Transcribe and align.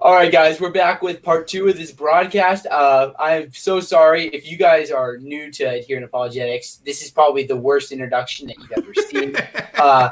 All 0.00 0.14
right, 0.14 0.30
guys, 0.30 0.60
we're 0.60 0.70
back 0.70 1.02
with 1.02 1.24
part 1.24 1.48
two 1.48 1.66
of 1.66 1.76
this 1.76 1.90
broadcast. 1.90 2.66
Uh, 2.66 3.12
I'm 3.18 3.52
so 3.52 3.80
sorry 3.80 4.28
if 4.28 4.48
you 4.48 4.56
guys 4.56 4.92
are 4.92 5.16
new 5.16 5.50
to 5.50 5.64
Adherent 5.64 6.04
Apologetics. 6.04 6.76
This 6.84 7.02
is 7.02 7.10
probably 7.10 7.42
the 7.42 7.56
worst 7.56 7.90
introduction 7.90 8.46
that 8.46 8.58
you've 8.58 8.70
ever 8.76 8.94
seen. 8.94 9.34
uh, 9.74 10.10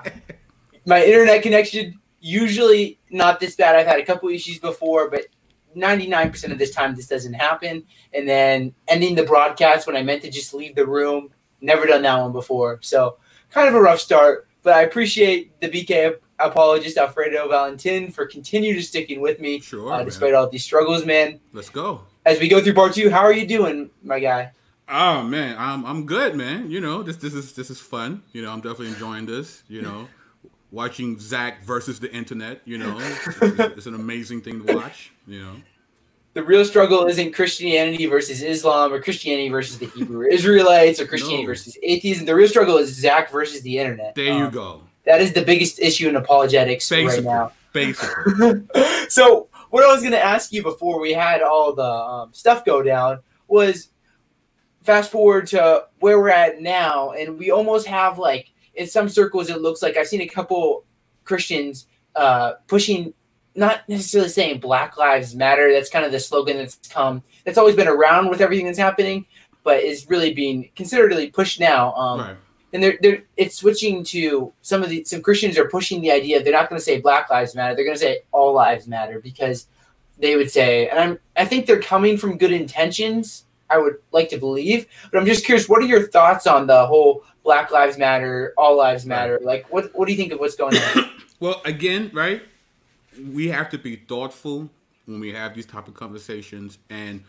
my 0.87 1.05
internet 1.05 1.41
connection 1.43 2.01
usually 2.19 2.99
not 3.11 3.39
this 3.39 3.55
bad. 3.55 3.77
I've 3.77 3.87
had 3.87 4.01
a 4.01 4.05
couple 4.05 4.29
issues 4.29 4.59
before, 4.59 5.09
but 5.09 5.27
99% 5.77 6.51
of 6.51 6.59
this 6.59 6.73
time 6.73 6.97
this 6.97 7.07
doesn't 7.07 7.35
happen. 7.35 7.85
And 8.13 8.29
then 8.29 8.75
ending 8.89 9.15
the 9.15 9.23
broadcast 9.23 9.87
when 9.87 9.95
I 9.95 10.03
meant 10.03 10.23
to 10.23 10.31
just 10.33 10.53
leave 10.53 10.75
the 10.75 10.85
room. 10.85 11.31
Never 11.61 11.87
done 11.87 12.03
that 12.03 12.21
one 12.21 12.33
before. 12.33 12.81
So 12.83 13.19
kind 13.51 13.69
of 13.69 13.75
a 13.75 13.81
rough 13.81 14.01
start, 14.01 14.49
but 14.65 14.75
I 14.75 14.83
appreciate 14.83 15.61
the 15.61 15.69
BK 15.69 16.17
apologist 16.39 16.97
Alfredo 16.99 17.49
Valentin 17.49 18.11
for 18.11 18.27
continuing 18.27 18.77
to 18.77 18.83
sticking 18.83 19.21
with 19.21 19.41
me 19.41 19.61
Sure, 19.61 19.93
uh, 19.93 20.03
despite 20.05 20.35
all 20.35 20.49
these 20.49 20.65
struggles, 20.65 21.05
man. 21.07 21.41
Let's 21.53 21.71
go. 21.71 22.03
As 22.25 22.39
we 22.41 22.49
go 22.49 22.61
through 22.61 22.75
part 22.75 22.95
two, 22.95 23.09
how 23.11 23.21
are 23.21 23.33
you 23.33 23.47
doing, 23.47 23.91
my 24.03 24.19
guy? 24.21 24.53
Oh 24.89 25.23
man, 25.23 25.57
I'm 25.59 25.85
I'm 25.85 26.07
good, 26.07 26.35
man. 26.37 26.71
You 26.71 26.81
know, 26.81 27.03
this 27.03 27.17
this 27.17 27.35
is 27.35 27.53
this 27.55 27.71
is 27.71 27.81
fun. 27.81 28.23
You 28.33 28.43
know, 28.43 28.53
I'm 28.53 28.61
definitely 28.61 28.89
enjoying 28.89 29.27
this. 29.27 29.65
You 29.69 29.83
know, 29.83 30.09
watching 30.71 31.19
Zach 31.19 31.65
versus 31.65 31.99
the 31.99 32.13
internet. 32.13 32.61
You 32.65 32.79
know, 32.79 32.97
it's, 33.01 33.43
it's 33.77 33.87
an 33.87 33.95
amazing 33.95 34.43
thing 34.43 34.65
to 34.65 34.75
watch. 34.77 35.11
You 35.27 35.43
know, 35.43 35.53
The 36.35 36.43
real 36.45 36.65
struggle 36.65 37.07
isn't 37.07 37.33
Christianity 37.33 38.07
versus 38.07 38.43
Islam 38.43 38.93
or 38.93 39.01
Christianity 39.01 39.49
versus 39.49 39.79
the 39.79 39.87
Hebrew 39.87 40.27
Israelites 40.29 41.01
or 41.01 41.07
Christianity 41.13 41.43
No. 41.45 41.49
versus 41.51 41.77
atheism. 41.83 42.27
The 42.27 42.35
real 42.37 42.49
struggle 42.49 42.77
is 42.77 42.95
Zach 42.95 43.31
versus 43.33 43.63
the 43.63 43.79
internet. 43.79 44.15
there 44.15 44.27
you 44.27 44.45
Um, 44.45 44.51
go. 44.53 44.83
That 45.07 45.21
is 45.21 45.33
the 45.33 45.43
biggest 45.43 45.79
issue 45.79 46.09
in 46.09 46.17
apologetics 46.17 46.89
Basically, 46.89 47.25
right 47.27 47.35
now. 47.35 47.53
basically. 47.73 48.63
so 49.09 49.49
what 49.71 49.85
I 49.85 49.93
was 49.93 50.01
going 50.01 50.13
to 50.13 50.23
ask 50.23 50.53
you 50.53 50.63
before 50.63 51.01
we 51.01 51.13
had 51.13 51.43
all 51.43 51.73
the 51.73 51.83
um, 51.83 52.33
stuff 52.33 52.65
go 52.65 52.83
down 52.83 53.21
was 53.49 53.89
fast 54.83 55.11
forward 55.11 55.47
to 55.49 55.85
where 56.01 56.19
we're 56.19 56.31
at 56.31 56.61
now, 56.61 57.13
and 57.13 57.39
we 57.39 57.51
almost 57.51 57.87
have 57.87 58.19
like 58.19 58.53
in 58.75 58.87
some 58.87 59.09
circles 59.09 59.49
it 59.51 59.61
looks 59.61 59.83
like 59.83 59.97
I've 59.97 60.07
seen 60.07 60.21
a 60.21 60.29
couple 60.29 60.85
Christians 61.25 61.87
uh, 62.15 62.55
pushing, 62.67 63.15
not 63.55 63.89
necessarily 63.89 64.31
saying 64.31 64.61
Black 64.61 64.97
Lives 64.97 65.35
Matter. 65.35 65.73
That's 65.73 65.91
kind 65.91 66.05
of 66.05 66.13
the 66.13 66.21
slogan 66.21 66.57
that's 66.57 66.77
come 66.89 67.23
that's 67.45 67.59
always 67.59 67.77
been 67.77 67.89
around 67.89 68.29
with 68.29 68.41
everything 68.41 68.67
that's 68.67 68.79
happening, 68.79 69.27
but 69.63 69.83
is 69.83 70.09
really 70.09 70.33
being 70.33 70.71
considerably 70.75 71.31
pushed 71.31 71.61
now. 71.61 71.93
Um, 71.95 72.21
right. 72.21 72.37
And 72.77 72.85
they're, 72.85 72.99
they're 73.01 73.23
it's 73.37 73.57
switching 73.57 74.05
to 74.05 74.53
some 74.63 74.83
of 74.83 74.91
the 74.91 75.03
some 75.05 75.23
Christians 75.23 75.59
are 75.59 75.69
pushing 75.69 76.01
the 76.01 76.13
idea 76.13 76.43
they're 76.43 76.53
not 76.53 76.69
going 76.69 76.79
to 76.79 76.85
say 76.85 77.01
Black 77.01 77.31
Lives 77.31 77.55
Matter 77.55 77.75
they're 77.75 77.85
going 77.85 77.97
to 77.97 78.03
say 78.03 78.21
all 78.33 78.53
lives 78.53 78.87
matter 78.87 79.19
because 79.19 79.67
they 80.19 80.37
would 80.37 80.51
say 80.51 80.89
and 80.89 80.99
I'm 80.99 81.19
I 81.37 81.47
think 81.47 81.67
they're 81.67 81.81
coming 81.81 82.17
from 82.17 82.39
good 82.39 82.53
intentions 82.53 83.45
I 83.69 83.79
would 83.79 83.97
like 84.13 84.29
to 84.29 84.39
believe 84.39 84.87
but 85.11 85.19
I'm 85.19 85.27
just 85.27 85.45
curious 85.45 85.69
what 85.69 85.83
are 85.83 85.87
your 85.87 86.07
thoughts 86.07 86.47
on 86.47 86.67
the 86.67 86.87
whole 86.87 87.25
Black 87.43 87.71
Lives 87.71 87.97
Matter 87.97 88.53
all 88.59 88.77
lives 88.77 89.07
matter 89.07 89.41
like 89.43 89.73
what 89.73 89.91
what 89.95 90.07
do 90.07 90.13
you 90.13 90.19
think 90.19 90.33
of 90.33 90.39
what's 90.39 90.57
going 90.57 90.77
on 90.77 91.11
Well, 91.39 91.61
again, 91.65 92.11
right? 92.15 92.43
We 93.21 93.49
have 93.49 93.69
to 93.71 93.79
be 93.79 93.97
thoughtful 93.97 94.71
when 95.05 95.21
we 95.21 95.33
have 95.33 95.55
these 95.55 95.67
type 95.67 95.87
of 95.87 95.95
conversations, 95.95 96.79
and 96.89 97.25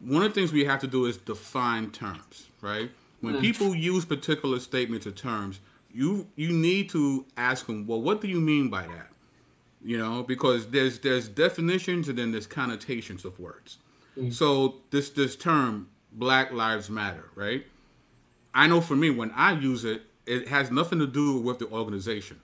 one 0.00 0.22
of 0.22 0.32
the 0.32 0.40
things 0.40 0.52
we 0.52 0.64
have 0.64 0.80
to 0.80 0.86
do 0.86 1.06
is 1.06 1.16
define 1.16 1.90
terms, 1.90 2.46
right? 2.60 2.90
When 3.20 3.34
hmm. 3.34 3.40
people 3.40 3.74
use 3.74 4.04
particular 4.04 4.60
statements 4.60 5.06
or 5.06 5.10
terms, 5.10 5.60
you 5.92 6.28
you 6.36 6.52
need 6.52 6.90
to 6.90 7.26
ask 7.36 7.66
them, 7.66 7.86
well, 7.86 8.00
what 8.00 8.20
do 8.20 8.28
you 8.28 8.40
mean 8.40 8.68
by 8.68 8.82
that? 8.82 9.08
You 9.82 9.98
know, 9.98 10.22
because 10.22 10.68
there's 10.68 11.00
there's 11.00 11.28
definitions 11.28 12.08
and 12.08 12.18
then 12.18 12.32
there's 12.32 12.46
connotations 12.46 13.24
of 13.24 13.38
words. 13.38 13.78
Hmm. 14.14 14.30
So 14.30 14.76
this 14.90 15.10
this 15.10 15.36
term 15.36 15.88
Black 16.12 16.52
Lives 16.52 16.88
Matter, 16.88 17.30
right? 17.34 17.66
I 18.54 18.66
know 18.66 18.80
for 18.80 18.96
me 18.96 19.10
when 19.10 19.30
I 19.32 19.52
use 19.52 19.84
it, 19.84 20.02
it 20.26 20.48
has 20.48 20.70
nothing 20.70 20.98
to 20.98 21.06
do 21.06 21.40
with 21.40 21.58
the 21.58 21.68
organization. 21.68 22.40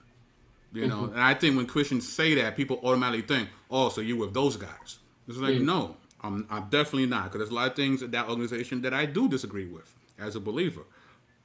You 0.73 0.87
know, 0.87 1.03
mm-hmm. 1.03 1.13
and 1.13 1.21
I 1.21 1.33
think 1.33 1.55
when 1.55 1.67
Christians 1.67 2.11
say 2.11 2.35
that, 2.35 2.57
people 2.57 2.81
automatically 2.83 3.25
think, 3.25 3.49
"Oh, 3.71 3.87
so 3.87 4.01
you 4.01 4.17
with 4.17 4.33
those 4.33 4.57
guys?" 4.57 4.99
It's 5.25 5.37
like, 5.37 5.57
hmm. 5.57 5.65
no, 5.65 5.95
I'm, 6.21 6.45
I'm 6.49 6.69
definitely 6.69 7.05
not, 7.05 7.25
because 7.25 7.39
there's 7.39 7.49
a 7.49 7.53
lot 7.53 7.69
of 7.69 7.75
things 7.75 8.03
at 8.03 8.11
that 8.11 8.27
organization 8.27 8.81
that 8.81 8.93
I 8.93 9.05
do 9.05 9.29
disagree 9.29 9.65
with 9.65 9.95
as 10.19 10.35
a 10.35 10.39
believer. 10.39 10.81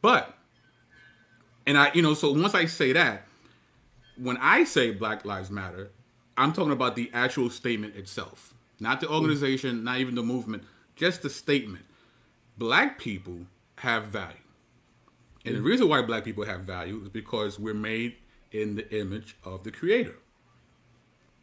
But, 0.02 0.34
and 1.66 1.76
I, 1.76 1.90
you 1.92 2.02
know, 2.02 2.14
so 2.14 2.32
once 2.32 2.54
I 2.54 2.66
say 2.66 2.92
that, 2.92 3.26
when 4.16 4.36
I 4.38 4.64
say 4.64 4.90
Black 4.92 5.24
Lives 5.24 5.50
Matter, 5.50 5.90
I'm 6.36 6.52
talking 6.52 6.72
about 6.72 6.96
the 6.96 7.10
actual 7.12 7.50
statement 7.50 7.96
itself, 7.96 8.54
not 8.78 9.00
the 9.00 9.08
organization, 9.08 9.84
not 9.84 9.98
even 9.98 10.14
the 10.14 10.22
movement, 10.22 10.64
just 10.96 11.22
the 11.22 11.30
statement. 11.30 11.84
Black 12.56 12.98
people 12.98 13.46
have 13.78 14.06
value. 14.06 14.36
And 15.44 15.56
the 15.56 15.62
reason 15.62 15.88
why 15.88 16.02
black 16.02 16.24
people 16.24 16.44
have 16.44 16.62
value 16.62 17.00
is 17.02 17.08
because 17.08 17.58
we're 17.58 17.72
made 17.74 18.16
in 18.52 18.76
the 18.76 18.90
image 18.98 19.36
of 19.44 19.64
the 19.64 19.70
creator. 19.70 20.16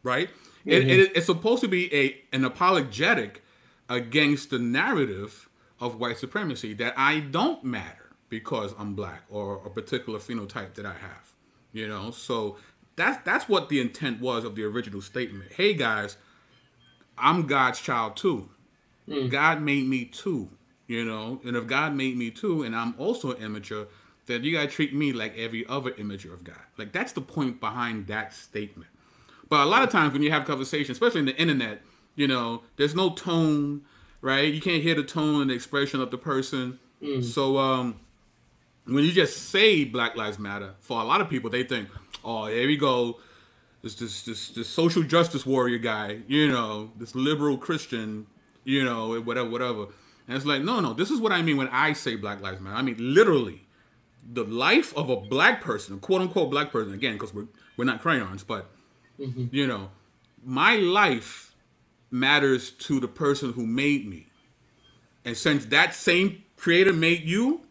Right? 0.04 0.30
It- 0.66 0.82
mm-hmm. 0.82 0.90
it- 0.90 1.12
it's 1.16 1.26
supposed 1.26 1.62
to 1.62 1.68
be 1.68 1.94
a 1.94 2.22
an 2.32 2.46
apologetic 2.46 3.44
against 3.90 4.50
the 4.52 4.60
narrative 4.60 5.47
of 5.80 6.00
white 6.00 6.18
supremacy 6.18 6.74
that 6.76 6.94
I 6.98 7.20
don't 7.20 7.64
matter 7.64 8.10
because 8.30 8.74
I'm 8.78 8.96
black 8.96 9.24
or 9.30 9.62
a 9.66 9.70
particular 9.70 10.20
phenotype 10.20 10.74
that 10.76 10.86
I 10.86 10.94
have. 10.94 11.32
You 11.72 11.88
know, 11.88 12.12
so 12.12 12.58
that's 12.96 13.24
that's 13.24 13.48
what 13.48 13.70
the 13.70 13.80
intent 13.80 14.20
was 14.20 14.44
of 14.44 14.56
the 14.56 14.64
original 14.64 15.02
statement. 15.02 15.52
Hey 15.54 15.74
guys, 15.74 16.18
I'm 17.18 17.46
God's 17.46 17.80
child 17.80 18.16
too. 18.16 18.50
Hmm. 19.08 19.28
God 19.28 19.62
made 19.62 19.88
me 19.88 20.06
too, 20.06 20.50
you 20.88 21.06
know. 21.06 21.40
And 21.46 21.56
if 21.56 21.68
God 21.68 21.96
made 21.96 22.18
me 22.18 22.32
too, 22.32 22.64
and 22.64 22.76
I'm 22.76 22.96
also 22.98 23.32
an 23.32 23.38
imager, 23.38 23.88
then 24.26 24.44
you 24.44 24.52
gotta 24.54 24.68
treat 24.68 24.94
me 24.94 25.14
like 25.14 25.38
every 25.38 25.66
other 25.68 25.92
imager 25.92 26.34
of 26.34 26.44
God. 26.44 26.58
Like 26.78 26.92
that's 26.92 27.14
the 27.14 27.22
point 27.22 27.60
behind 27.60 28.08
that 28.08 28.34
statement. 28.34 28.90
But 29.50 29.62
a 29.62 29.70
lot 29.70 29.84
of 29.84 29.90
times 29.90 30.14
when 30.14 30.24
you 30.24 30.32
have 30.32 30.46
conversations, 30.46 30.98
especially 30.98 31.22
in 31.22 31.26
the 31.26 31.38
internet, 31.38 31.82
you 32.16 32.28
know, 32.28 32.64
there's 32.76 32.96
no 32.96 33.12
tone, 33.12 33.84
right? 34.22 34.54
You 34.54 34.62
can't 34.62 34.84
hear 34.84 34.96
the 34.96 35.04
tone 35.04 35.42
and 35.42 35.50
the 35.50 35.56
expression 35.56 36.02
of 36.02 36.12
the 36.12 36.18
person. 36.18 36.80
So 37.22 37.58
um, 37.58 38.00
when 38.86 39.04
you 39.04 39.12
just 39.12 39.50
say 39.50 39.84
Black 39.84 40.16
Lives 40.16 40.40
Matter, 40.40 40.74
for 40.80 41.00
a 41.00 41.04
lot 41.04 41.22
of 41.22 41.30
people, 41.30 41.50
they 41.50 41.64
think, 41.64 41.90
oh, 42.24 42.48
there 42.48 42.66
we 42.66 42.78
go. 42.78 43.20
This, 43.84 43.96
this, 43.96 44.24
this, 44.24 44.50
this 44.50 44.68
social 44.68 45.04
justice 45.04 45.46
warrior 45.46 45.78
guy, 45.78 46.22
you 46.28 46.48
know, 46.48 46.92
this 46.98 47.14
liberal 47.14 47.58
Christian, 47.58 48.26
you 48.64 48.84
know, 48.84 49.22
whatever, 49.22 49.50
whatever. 49.50 49.84
And 50.28 50.36
it's 50.36 50.46
like, 50.46 50.64
no, 50.64 50.80
no, 50.80 50.94
this 50.94 51.12
is 51.12 51.22
what 51.22 51.32
I 51.32 51.42
mean 51.44 51.58
when 51.58 51.70
I 51.70 51.94
say 51.94 52.16
Black 52.16 52.42
Lives 52.42 52.60
Matter. 52.60 52.76
I 52.76 52.82
mean, 52.82 52.98
literally, 53.00 53.68
the 54.34 54.44
life 54.44 54.98
of 54.98 55.10
a 55.10 55.16
black 55.16 55.62
person, 55.62 56.00
quote 56.00 56.22
unquote 56.22 56.50
black 56.50 56.72
person, 56.72 56.94
again, 56.94 57.14
because 57.14 57.34
we're, 57.34 57.48
we're 57.78 57.86
not 57.86 58.02
crayons, 58.02 58.44
but, 58.44 58.70
you 59.18 59.68
know, 59.68 59.92
my 60.44 60.76
life 60.76 61.47
matters 62.12 62.72
to 62.72 63.00
the 63.00 63.08
person 63.08 63.54
who 63.54 63.66
made 63.66 64.08
me. 64.08 64.28
And 65.26 65.36
since 65.36 65.66
that 65.66 65.94
same 65.94 66.44
creator 66.56 66.94
made 66.94 67.24
you, 67.24 67.62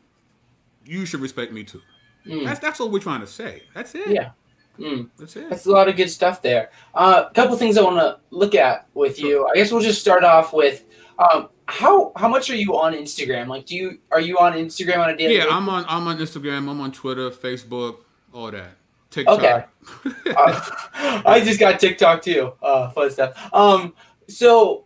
you 0.85 1.07
should 1.07 1.21
respect 1.21 1.53
me 1.53 1.65
too. 1.65 1.83
That's 2.27 2.61
that's 2.61 2.81
what 2.81 2.91
we're 2.91 3.01
trying 3.01 3.21
to 3.21 3.27
say. 3.27 3.63
That's 3.73 3.95
it. 3.95 4.09
yeah 4.09 4.31
That's 5.17 5.37
it. 5.37 5.49
That's 5.49 5.67
a 5.67 5.71
lot 5.71 5.89
of 5.89 5.97
good 5.97 6.11
stuff 6.11 6.43
there. 6.43 6.71
A 6.95 6.99
uh, 6.99 7.29
couple 7.31 7.57
things 7.57 7.79
I 7.79 7.83
want 7.83 7.99
to 7.99 8.19
look 8.31 8.55
at 8.55 8.87
with 8.95 9.21
you. 9.21 9.47
I 9.47 9.55
guess 9.55 9.71
we'll 9.71 9.81
just 9.81 10.01
start 10.01 10.25
off 10.25 10.53
with 10.53 10.85
um, 11.19 11.49
how 11.67 12.13
how 12.17 12.29
much 12.29 12.51
are 12.51 12.57
you 12.57 12.77
on 12.77 12.93
Instagram? 12.95 13.49
Like, 13.49 13.67
do 13.67 13.77
you 13.77 13.99
are 14.11 14.21
you 14.21 14.39
on 14.39 14.53
Instagram 14.55 14.99
on 14.99 15.11
a 15.11 15.17
daily? 15.17 15.35
Yeah, 15.35 15.45
basis? 15.45 15.55
I'm 15.55 15.69
on 15.69 15.85
I'm 15.89 16.07
on 16.09 16.19
Instagram, 16.19 16.69
I'm 16.69 16.81
on 16.81 16.93
Twitter, 16.93 17.31
Facebook, 17.31 17.99
all 18.33 18.51
that. 18.51 18.77
TikTok. 19.11 19.39
Okay. 19.39 19.65
Uh, 20.37 20.61
I 21.25 21.41
just 21.45 21.59
got 21.59 21.81
TikTok 21.81 22.23
too. 22.23 22.53
Uh, 22.61 22.91
fun 22.91 23.11
stuff. 23.11 23.55
Um, 23.55 23.95
so 24.29 24.85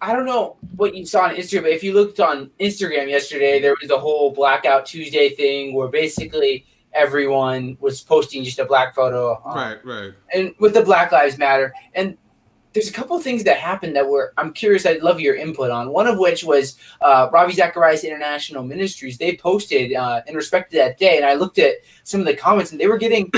I 0.00 0.12
don't 0.12 0.26
know 0.26 0.56
what 0.76 0.94
you 0.94 1.06
saw 1.06 1.24
on 1.24 1.36
Instagram, 1.36 1.62
but 1.62 1.70
if 1.70 1.84
you 1.84 1.94
looked 1.94 2.18
on 2.20 2.50
Instagram 2.58 3.08
yesterday, 3.08 3.60
there 3.60 3.74
was 3.80 3.90
a 3.90 3.98
whole 3.98 4.32
Blackout 4.32 4.84
Tuesday 4.84 5.30
thing 5.30 5.74
where 5.74 5.88
basically 5.88 6.66
everyone 6.92 7.76
was 7.80 8.00
posting 8.02 8.44
just 8.44 8.58
a 8.58 8.64
black 8.64 8.94
photo. 8.94 9.40
um, 9.44 9.54
Right, 9.54 9.84
right. 9.84 10.12
and 10.34 10.54
with 10.58 10.74
the 10.74 10.82
Black 10.82 11.12
Lives 11.12 11.38
Matter. 11.38 11.72
And 11.94 12.18
there's 12.72 12.88
a 12.88 12.92
couple 12.92 13.16
of 13.16 13.22
things 13.22 13.44
that 13.44 13.58
happened 13.58 13.94
that 13.96 14.08
were 14.08 14.32
I'm 14.38 14.52
curious. 14.52 14.86
I'd 14.86 15.02
love 15.02 15.20
your 15.20 15.34
input 15.36 15.70
on. 15.70 15.90
One 15.90 16.06
of 16.06 16.18
which 16.18 16.42
was 16.42 16.76
uh, 17.00 17.28
Ravi 17.32 17.52
Zacharias 17.52 18.02
International 18.02 18.64
Ministries. 18.64 19.18
They 19.18 19.36
posted 19.36 19.94
uh, 19.94 20.22
in 20.26 20.34
respect 20.34 20.70
to 20.72 20.78
that 20.78 20.98
day, 20.98 21.16
and 21.16 21.26
I 21.26 21.34
looked 21.34 21.58
at 21.58 21.74
some 22.04 22.20
of 22.20 22.26
the 22.26 22.34
comments, 22.34 22.72
and 22.72 22.80
they 22.80 22.86
were 22.86 22.98
getting 22.98 23.30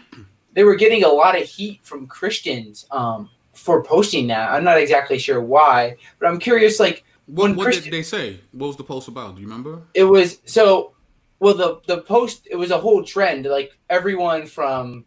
they 0.54 0.64
were 0.64 0.74
getting 0.74 1.04
a 1.04 1.08
lot 1.08 1.40
of 1.40 1.46
heat 1.46 1.80
from 1.82 2.06
Christians 2.06 2.86
um, 2.90 3.28
for 3.58 3.82
posting 3.82 4.26
that. 4.28 4.50
I'm 4.50 4.64
not 4.64 4.78
exactly 4.78 5.18
sure 5.18 5.40
why, 5.40 5.96
but 6.18 6.28
I'm 6.28 6.38
curious. 6.38 6.78
Like 6.80 7.04
What, 7.26 7.56
what 7.56 7.64
Christian- 7.64 7.84
did 7.84 7.92
they 7.92 8.02
say? 8.02 8.40
What 8.52 8.68
was 8.68 8.76
the 8.76 8.84
post 8.84 9.08
about? 9.08 9.34
Do 9.36 9.40
you 9.42 9.48
remember? 9.48 9.82
it 9.94 10.04
was 10.04 10.38
so 10.44 10.92
well 11.40 11.54
the 11.54 11.80
the 11.86 11.98
post 12.02 12.48
it 12.50 12.56
was 12.56 12.70
a 12.70 12.78
whole 12.78 13.02
trend 13.04 13.46
like 13.46 13.70
everyone 13.90 14.46
from 14.46 15.04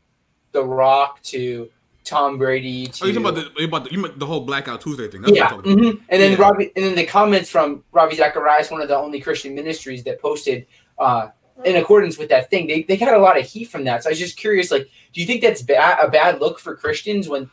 the 0.54 0.64
rock 0.64 1.22
to 1.24 1.70
Tom 2.04 2.38
Brady 2.38 2.88
to 2.88 3.04
Oh, 3.04 3.08
you 3.08 3.14
talking 3.14 3.28
about 3.30 3.54
the 3.56 3.64
about 3.64 3.84
the, 3.86 3.92
you 3.92 4.00
meant 4.00 4.18
the 4.20 4.26
whole 4.26 4.42
Blackout 4.42 4.82
Tuesday 4.82 5.08
thing? 5.08 5.22
That's 5.22 5.36
yeah, 5.36 5.44
what 5.44 5.54
I'm 5.54 5.58
talking 5.64 5.80
about. 5.80 5.96
mhm. 5.96 6.02
and 6.10 6.22
then 6.22 6.32
Yeah. 6.32 6.42
Robbie, 6.42 6.72
and 6.76 6.86
then 6.86 6.96
the 6.96 7.06
comments 7.06 7.50
from 7.50 7.84
Ravi 7.92 8.16
Zacharias, 8.16 8.70
one 8.72 8.82
of 8.82 8.88
the 8.88 8.98
only 8.98 9.20
Christian 9.22 9.54
ministries 9.56 10.04
that 10.06 10.20
posted 10.22 10.66
uh, 10.98 11.30
in 11.64 11.76
accordance 11.78 12.18
with 12.18 12.30
that 12.30 12.50
thing. 12.50 12.68
They, 12.68 12.84
they 12.84 12.98
got 12.98 13.14
a 13.14 13.20
lot 13.20 13.40
of 13.40 13.46
heat 13.46 13.66
from 13.66 13.84
that. 13.86 14.04
So 14.04 14.10
I 14.10 14.12
was 14.12 14.20
just 14.20 14.36
curious, 14.36 14.72
like, 14.72 14.90
do 15.14 15.22
you 15.22 15.28
think 15.28 15.42
that's 15.42 15.62
bad, 15.62 15.98
a 16.02 16.10
bad 16.10 16.40
look 16.42 16.58
for 16.60 16.76
Christians 16.76 17.30
when 17.30 17.50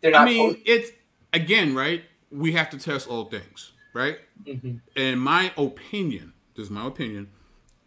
they're 0.00 0.10
not? 0.12 0.22
I 0.22 0.24
mean, 0.24 0.62
it's 0.64 0.90
again, 1.32 1.74
right? 1.74 2.04
We 2.30 2.52
have 2.52 2.70
to 2.70 2.78
test 2.78 3.08
all 3.08 3.24
things, 3.26 3.72
right? 3.92 4.18
Mhm. 4.44 4.80
In 4.94 5.18
my 5.18 5.52
opinion, 5.56 6.32
this 6.54 6.64
is 6.64 6.70
my 6.70 6.86
opinion. 6.86 7.28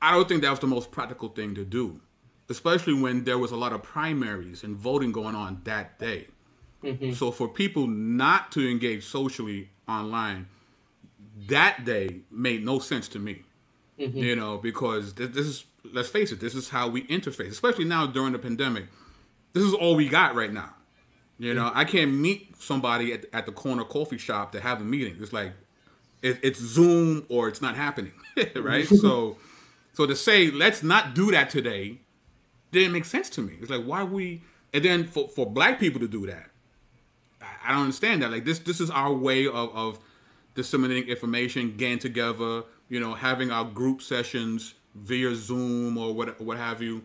I 0.01 0.11
don't 0.11 0.27
think 0.27 0.41
that 0.41 0.49
was 0.49 0.59
the 0.59 0.67
most 0.67 0.91
practical 0.91 1.29
thing 1.29 1.55
to 1.55 1.65
do, 1.65 1.99
especially 2.49 2.93
when 2.93 3.25
there 3.25 3.37
was 3.37 3.51
a 3.51 3.57
lot 3.57 3.73
of 3.73 3.83
primaries 3.83 4.63
and 4.63 4.75
voting 4.75 5.11
going 5.11 5.35
on 5.35 5.61
that 5.65 5.99
day. 5.99 6.27
Mhm. 6.83 7.13
So 7.13 7.31
for 7.31 7.49
people 7.49 7.87
not 7.87 8.51
to 8.53 8.69
engage 8.69 9.03
socially 9.03 9.69
online 9.87 10.47
that 11.47 11.85
day 11.85 12.21
made 12.31 12.63
no 12.63 12.79
sense 12.79 13.07
to 13.09 13.19
me. 13.19 13.43
Mhm. 13.99 14.15
You 14.15 14.35
know, 14.35 14.57
because 14.57 15.13
this, 15.15 15.29
this 15.29 15.45
is 15.45 15.65
let's 15.91 16.09
face 16.09 16.31
it, 16.31 16.39
this 16.39 16.55
is 16.55 16.69
how 16.69 16.87
we 16.87 17.03
interface, 17.03 17.49
especially 17.49 17.85
now 17.85 18.05
during 18.05 18.33
the 18.33 18.39
pandemic. 18.39 18.85
This 19.53 19.63
is 19.63 19.73
all 19.73 19.95
we 19.95 20.07
got 20.07 20.35
right 20.35 20.51
now. 20.53 20.73
You 21.39 21.53
know, 21.53 21.71
I 21.73 21.85
can't 21.85 22.13
meet 22.13 22.61
somebody 22.61 23.13
at, 23.13 23.25
at 23.31 23.45
the 23.45 23.53
corner 23.53 23.85
coffee 23.85 24.17
shop 24.17 24.51
to 24.51 24.59
have 24.59 24.81
a 24.81 24.83
meeting. 24.83 25.15
It's 25.21 25.31
like 25.31 25.53
it, 26.21 26.37
it's 26.43 26.59
Zoom 26.59 27.25
or 27.29 27.47
it's 27.47 27.61
not 27.61 27.75
happening, 27.75 28.11
right? 28.55 28.85
so, 29.01 29.37
so 29.93 30.05
to 30.05 30.15
say 30.15 30.51
let's 30.51 30.83
not 30.83 31.15
do 31.15 31.31
that 31.31 31.49
today 31.49 31.99
didn't 32.71 32.91
make 32.91 33.05
sense 33.05 33.29
to 33.31 33.41
me. 33.41 33.53
It's 33.61 33.71
like 33.71 33.83
why 33.83 34.03
we 34.03 34.41
and 34.73 34.83
then 34.83 35.07
for, 35.07 35.29
for 35.29 35.49
black 35.49 35.79
people 35.79 35.99
to 36.01 36.07
do 36.07 36.27
that, 36.27 36.49
I, 37.41 37.69
I 37.69 37.71
don't 37.71 37.83
understand 37.83 38.21
that. 38.21 38.31
Like 38.31 38.43
this 38.43 38.59
this 38.59 38.81
is 38.81 38.89
our 38.89 39.13
way 39.13 39.47
of, 39.47 39.73
of 39.75 39.99
disseminating 40.55 41.07
information, 41.09 41.77
getting 41.77 41.99
together, 41.99 42.63
you 42.89 42.99
know, 42.99 43.13
having 43.13 43.49
our 43.49 43.63
group 43.63 44.01
sessions 44.01 44.73
via 44.93 45.33
Zoom 45.35 45.97
or 45.97 46.13
what 46.13 46.39
what 46.41 46.57
have 46.57 46.81
you. 46.81 47.01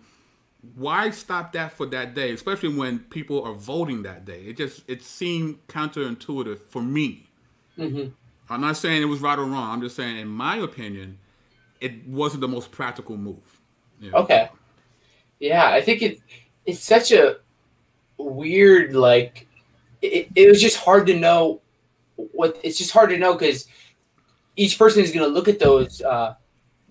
Why 0.74 1.10
stop 1.10 1.52
that 1.52 1.72
for 1.72 1.86
that 1.86 2.14
day, 2.14 2.32
especially 2.32 2.74
when 2.74 3.00
people 3.00 3.42
are 3.42 3.52
voting 3.54 4.02
that 4.04 4.24
day? 4.24 4.42
It 4.42 4.56
just 4.56 4.82
it 4.88 5.02
seemed 5.02 5.66
counterintuitive 5.68 6.58
for 6.68 6.82
me. 6.82 7.26
Mhm. 7.78 8.12
I'm 8.48 8.60
not 8.60 8.76
saying 8.76 9.02
it 9.02 9.06
was 9.06 9.20
right 9.20 9.38
or 9.38 9.44
wrong. 9.44 9.70
I'm 9.72 9.80
just 9.80 9.96
saying, 9.96 10.16
in 10.18 10.28
my 10.28 10.56
opinion, 10.56 11.18
it 11.80 12.06
wasn't 12.06 12.40
the 12.42 12.48
most 12.48 12.70
practical 12.70 13.16
move. 13.16 13.60
you 14.00 14.10
know? 14.10 14.18
Okay. 14.18 14.48
Yeah, 15.40 15.70
I 15.70 15.80
think 15.80 16.02
it 16.02 16.20
it's 16.66 16.80
such 16.80 17.12
a 17.12 17.36
weird 18.16 18.94
like 18.94 19.46
it, 20.02 20.28
it 20.34 20.48
was 20.48 20.60
just 20.60 20.76
hard 20.76 21.06
to 21.08 21.14
know 21.14 21.60
what 22.16 22.58
it's 22.62 22.78
just 22.78 22.92
hard 22.92 23.10
to 23.10 23.18
know 23.18 23.34
because 23.34 23.66
each 24.56 24.78
person 24.78 25.02
is 25.02 25.10
going 25.10 25.26
to 25.26 25.32
look 25.32 25.48
at 25.48 25.58
those 25.58 26.00
uh, 26.02 26.34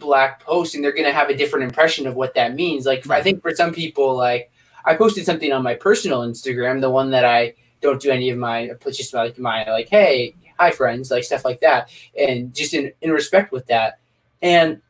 black 0.03 0.41
post 0.41 0.75
and 0.75 0.83
they're 0.83 0.91
going 0.91 1.05
to 1.05 1.13
have 1.13 1.29
a 1.29 1.35
different 1.35 1.65
impression 1.65 2.05
of 2.05 2.15
what 2.15 2.35
that 2.35 2.53
means. 2.53 2.85
Like 2.85 3.09
I 3.09 3.21
think 3.21 3.41
for 3.41 3.55
some 3.55 3.73
people, 3.73 4.15
like 4.15 4.51
I 4.85 4.95
posted 4.95 5.25
something 5.25 5.51
on 5.51 5.63
my 5.63 5.75
personal 5.75 6.21
Instagram, 6.21 6.81
the 6.81 6.89
one 6.89 7.11
that 7.11 7.25
I 7.25 7.55
don't 7.81 8.01
do 8.01 8.11
any 8.11 8.29
of 8.29 8.37
my 8.37 8.71
it's 8.85 8.97
just 8.97 9.13
like 9.13 9.37
my 9.37 9.69
like 9.69 9.89
hey 9.89 10.33
hi 10.57 10.71
friends 10.71 11.11
like 11.11 11.21
stuff 11.21 11.43
like 11.43 11.59
that 11.59 11.89
and 12.17 12.55
just 12.55 12.73
in, 12.73 12.93
in 13.01 13.11
respect 13.11 13.51
with 13.51 13.65
that 13.67 13.99
and 14.41 14.81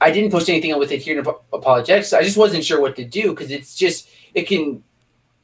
I 0.00 0.10
didn't 0.10 0.30
post 0.30 0.48
anything 0.50 0.78
with 0.78 0.92
it 0.92 0.96
adherent 0.96 1.26
ap- 1.26 1.42
apologetics. 1.52 2.12
I 2.12 2.22
just 2.22 2.36
wasn't 2.36 2.64
sure 2.64 2.80
what 2.80 2.96
to 2.96 3.04
do 3.04 3.30
because 3.30 3.50
it's 3.50 3.74
just 3.74 4.08
it 4.34 4.42
can 4.42 4.82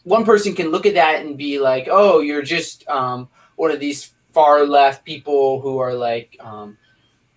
one 0.04 0.24
person 0.24 0.54
can 0.54 0.70
look 0.70 0.86
at 0.86 0.94
that 0.94 1.24
and 1.24 1.36
be 1.36 1.58
like, 1.58 1.88
oh, 1.90 2.20
you're 2.20 2.42
just 2.42 2.88
um, 2.88 3.28
one 3.56 3.70
of 3.70 3.80
these 3.80 4.12
far 4.32 4.64
left 4.64 5.04
people 5.04 5.60
who 5.60 5.78
are 5.78 5.94
like, 5.94 6.36
um, 6.40 6.78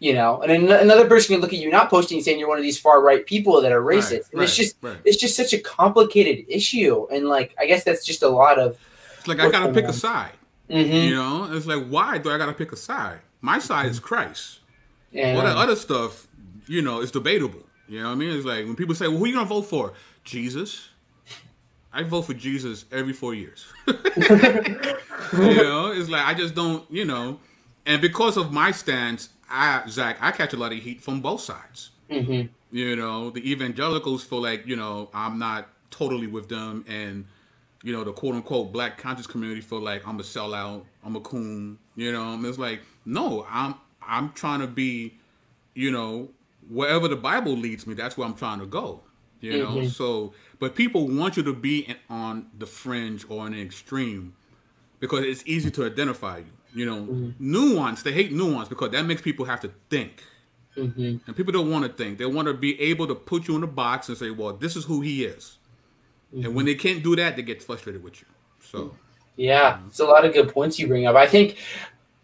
you 0.04 0.14
know, 0.14 0.42
and 0.42 0.52
an- 0.52 0.70
another 0.70 1.08
person 1.08 1.34
can 1.34 1.42
look 1.42 1.54
at 1.54 1.60
you 1.60 1.72
not 1.72 1.90
posting 1.90 2.22
saying 2.22 2.38
you're 2.38 2.50
one 2.50 2.58
of 2.58 2.64
these 2.64 2.78
far 2.78 3.02
right 3.02 3.26
people 3.26 3.62
that 3.62 3.72
are 3.72 3.82
racist. 3.82 4.12
Right, 4.12 4.34
and 4.34 4.42
it's 4.42 4.54
just 4.54 4.76
right. 4.82 4.98
it's 5.06 5.16
just 5.16 5.34
such 5.34 5.54
a 5.54 5.60
complicated 5.60 6.46
issue, 6.50 7.08
and 7.10 7.30
like 7.30 7.56
I 7.58 7.66
guess 7.68 7.86
that's 7.86 8.06
just 8.06 8.22
a 8.22 8.28
lot 8.28 8.60
of. 8.60 8.78
It's 9.20 9.30
like 9.30 9.40
I 9.40 9.50
gotta 9.50 9.68
pick 9.68 9.76
going 9.76 9.86
a 9.86 9.88
on? 9.88 9.94
side. 9.94 10.34
Mhm. 10.70 11.06
You 11.08 11.16
know, 11.16 11.48
it's 11.54 11.66
like 11.66 11.88
why 11.88 12.18
do 12.18 12.30
I 12.32 12.38
gotta 12.38 12.52
pick 12.52 12.74
a 12.74 12.76
side? 12.76 13.22
My 13.40 13.60
side 13.60 13.86
is 13.86 14.00
Christ. 14.00 14.60
And, 15.14 15.38
All 15.38 15.46
that 15.46 15.56
other 15.56 15.78
stuff, 15.78 16.28
you 16.68 16.82
know, 16.82 17.00
is 17.00 17.10
debatable. 17.10 17.64
You 17.88 18.02
know 18.02 18.08
what 18.08 18.12
I 18.12 18.16
mean? 18.16 18.36
It's 18.36 18.46
like 18.46 18.66
when 18.66 18.76
people 18.76 18.96
say, 18.96 19.08
"Well, 19.08 19.20
who 19.20 19.28
you 19.28 19.36
gonna 19.36 19.46
vote 19.46 19.68
for?" 19.68 19.94
Jesus. 20.26 20.90
I 21.94 22.04
vote 22.04 22.24
for 22.24 22.34
Jesus 22.34 22.84
every 22.92 23.14
four 23.14 23.34
years. 23.36 23.68
you 23.88 25.56
know, 25.64 25.94
it's 25.96 26.10
like 26.10 26.26
I 26.26 26.34
just 26.34 26.56
don't, 26.56 26.84
you 26.92 27.06
know, 27.06 27.40
and 27.86 28.02
because 28.02 28.36
of 28.36 28.52
my 28.52 28.72
stance, 28.72 29.30
I 29.54 29.84
Zach, 29.88 30.18
I 30.20 30.32
catch 30.32 30.54
a 30.54 30.58
lot 30.58 30.72
of 30.74 30.80
heat 30.80 31.00
from 31.02 31.22
both 31.22 31.42
sides. 31.42 31.92
mhm. 32.10 32.50
You 32.72 32.96
know, 32.96 33.30
the 33.30 33.50
evangelicals 33.52 34.24
feel 34.24 34.42
like, 34.42 34.66
you 34.68 34.76
know, 34.76 35.10
I'm 35.14 35.38
not 35.40 35.70
totally 35.92 36.28
with 36.28 36.50
them 36.50 36.84
and 36.88 37.26
you 37.86 37.92
know, 37.92 38.04
the 38.06 38.14
quote 38.14 38.34
unquote 38.36 38.72
black 38.72 38.98
conscious 38.98 39.28
community 39.28 39.60
feel 39.62 39.82
like 39.82 40.08
I'm 40.08 40.18
a 40.20 40.24
sellout, 40.24 40.84
I'm 41.06 41.16
a 41.18 41.20
coon, 41.20 41.78
you 41.98 42.12
know. 42.14 42.34
And 42.34 42.46
it's 42.46 42.58
like, 42.58 42.82
no, 43.06 43.46
I'm 43.50 43.76
I'm 44.02 44.32
trying 44.32 44.62
to 44.62 44.68
be, 44.68 45.16
you 45.76 45.92
know, 45.92 46.30
wherever 46.70 47.08
the 47.10 47.16
Bible 47.18 47.54
leads 47.58 47.86
me, 47.86 47.94
that's 47.94 48.18
where 48.18 48.28
I'm 48.28 48.36
trying 48.36 48.60
to 48.60 48.66
go. 48.66 49.02
You 49.42 49.58
know, 49.58 49.76
Mhm. 49.76 49.90
so 49.92 50.34
but 50.60 50.76
people 50.76 51.08
want 51.10 51.36
you 51.38 51.44
to 51.44 51.54
be 51.54 51.80
in, 51.80 51.98
on 52.10 52.48
the 52.58 52.66
fringe 52.66 53.26
or 53.30 53.46
in 53.48 53.52
the 53.54 53.62
extreme 53.62 54.34
because 55.02 55.26
it's 55.26 55.44
easy 55.46 55.70
to 55.72 55.86
identify 55.86 56.38
you. 56.38 56.46
You 56.74 56.86
know, 56.86 57.02
mm-hmm. 57.02 57.30
nuance. 57.40 58.04
They 58.04 58.12
hate 58.12 58.32
nuance 58.32 58.70
because 58.70 58.92
that 58.92 59.04
makes 59.06 59.22
people 59.22 59.46
have 59.46 59.60
to 59.62 59.72
think. 59.90 60.24
Mhm. 60.76 61.22
And 61.28 61.36
people 61.36 61.54
don't 61.54 61.70
want 61.70 61.86
to 61.86 61.92
think. 61.92 62.18
They 62.18 62.26
want 62.26 62.48
to 62.48 62.54
be 62.54 62.80
able 62.82 63.08
to 63.08 63.16
put 63.16 63.48
you 63.48 63.56
in 63.56 63.64
a 63.64 63.68
box 63.68 64.10
and 64.10 64.18
say, 64.18 64.32
well, 64.32 64.54
this 64.54 64.76
is 64.76 64.86
who 64.86 65.02
he 65.02 65.24
is. 65.24 65.60
And 66.32 66.44
mm-hmm. 66.44 66.54
when 66.56 66.66
they 66.66 66.74
can't 66.74 67.04
do 67.04 67.16
that, 67.16 67.36
they 67.36 67.44
get 67.44 67.62
frustrated 67.62 68.04
with 68.04 68.22
you. 68.22 68.28
So, 68.60 68.78
mm-hmm. 68.80 68.96
Yeah, 69.36 69.80
it's 69.88 70.00
a 70.00 70.06
lot 70.06 70.26
of 70.26 70.34
good 70.34 70.50
points 70.50 70.78
you 70.78 70.88
bring 70.88 71.08
up. 71.08 71.16
I 71.16 71.26
think, 71.26 71.58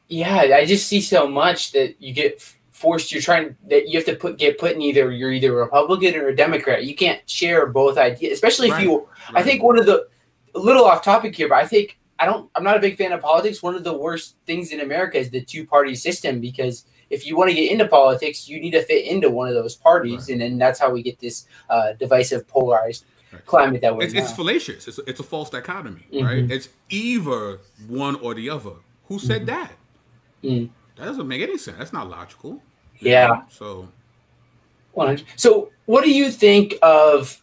yeah, 0.07 0.35
I 0.35 0.65
just 0.65 0.87
see 0.87 1.01
so 1.01 1.27
much 1.27 1.71
that 1.71 1.95
you 1.99 2.13
get 2.13 2.41
forced. 2.71 3.11
You're 3.11 3.21
trying 3.21 3.55
that 3.67 3.87
you 3.87 3.97
have 3.97 4.05
to 4.05 4.15
put 4.15 4.37
get 4.37 4.57
put 4.59 4.73
in 4.73 4.81
either 4.81 5.11
you're 5.11 5.31
either 5.31 5.59
a 5.59 5.63
Republican 5.63 6.15
or 6.15 6.27
a 6.27 6.35
Democrat. 6.35 6.85
You 6.85 6.95
can't 6.95 7.27
share 7.29 7.65
both 7.65 7.97
ideas, 7.97 8.33
especially 8.33 8.67
if 8.67 8.73
Right, 8.73 8.83
you. 8.83 9.07
I 9.33 9.43
think 9.43 9.63
one 9.63 9.79
of 9.79 9.85
the 9.85 10.07
a 10.55 10.59
little 10.59 10.85
off 10.85 11.03
topic 11.03 11.35
here, 11.35 11.49
but 11.49 11.57
I 11.57 11.67
think 11.67 11.98
I 12.19 12.25
don't. 12.25 12.49
I'm 12.55 12.63
not 12.63 12.75
a 12.77 12.79
big 12.79 12.97
fan 12.97 13.11
of 13.13 13.21
politics. 13.21 13.63
One 13.63 13.75
of 13.75 13.83
the 13.83 13.93
worst 13.93 14.35
things 14.45 14.71
in 14.71 14.81
America 14.81 15.17
is 15.17 15.29
the 15.29 15.41
two 15.41 15.65
party 15.65 15.95
system 15.95 16.41
because 16.41 16.85
if 17.09 17.25
you 17.25 17.37
want 17.37 17.49
to 17.49 17.55
get 17.55 17.71
into 17.71 17.87
politics, 17.87 18.47
you 18.47 18.59
need 18.59 18.71
to 18.71 18.83
fit 18.83 19.05
into 19.07 19.29
one 19.29 19.47
of 19.47 19.53
those 19.53 19.75
parties, 19.75 20.21
Right. 20.23 20.29
and 20.29 20.41
then 20.41 20.57
that's 20.57 20.79
how 20.79 20.91
we 20.91 21.01
get 21.01 21.17
this 21.19 21.47
uh, 21.69 21.93
divisive, 21.93 22.47
polarized 22.47 23.05
Right. 23.31 23.45
climate 23.45 23.81
that 23.81 23.95
we're 23.95 24.03
it's, 24.03 24.13
in. 24.13 24.23
it's 24.23 24.31
fallacious. 24.31 24.87
It's, 24.87 24.99
it's 25.07 25.19
a 25.19 25.23
false 25.23 25.49
dichotomy, 25.51 26.05
Mhm. 26.11 26.23
right? 26.25 26.51
It's 26.51 26.69
either 26.89 27.59
one 27.87 28.15
or 28.15 28.33
the 28.33 28.49
other. 28.49 28.71
Who 29.07 29.19
said 29.19 29.45
that? 29.45 29.71
Mm. 30.43 30.69
That 30.97 31.05
doesn't 31.05 31.27
make 31.27 31.41
any 31.41 31.57
sense. 31.57 31.77
That's 31.77 31.93
not 31.93 32.09
logical. 32.09 32.61
Yeah. 32.99 33.43
So, 33.49 33.87
100. 34.93 35.25
So, 35.35 35.69
what 35.85 36.03
do 36.03 36.11
you 36.11 36.31
think 36.31 36.75
of? 36.81 37.41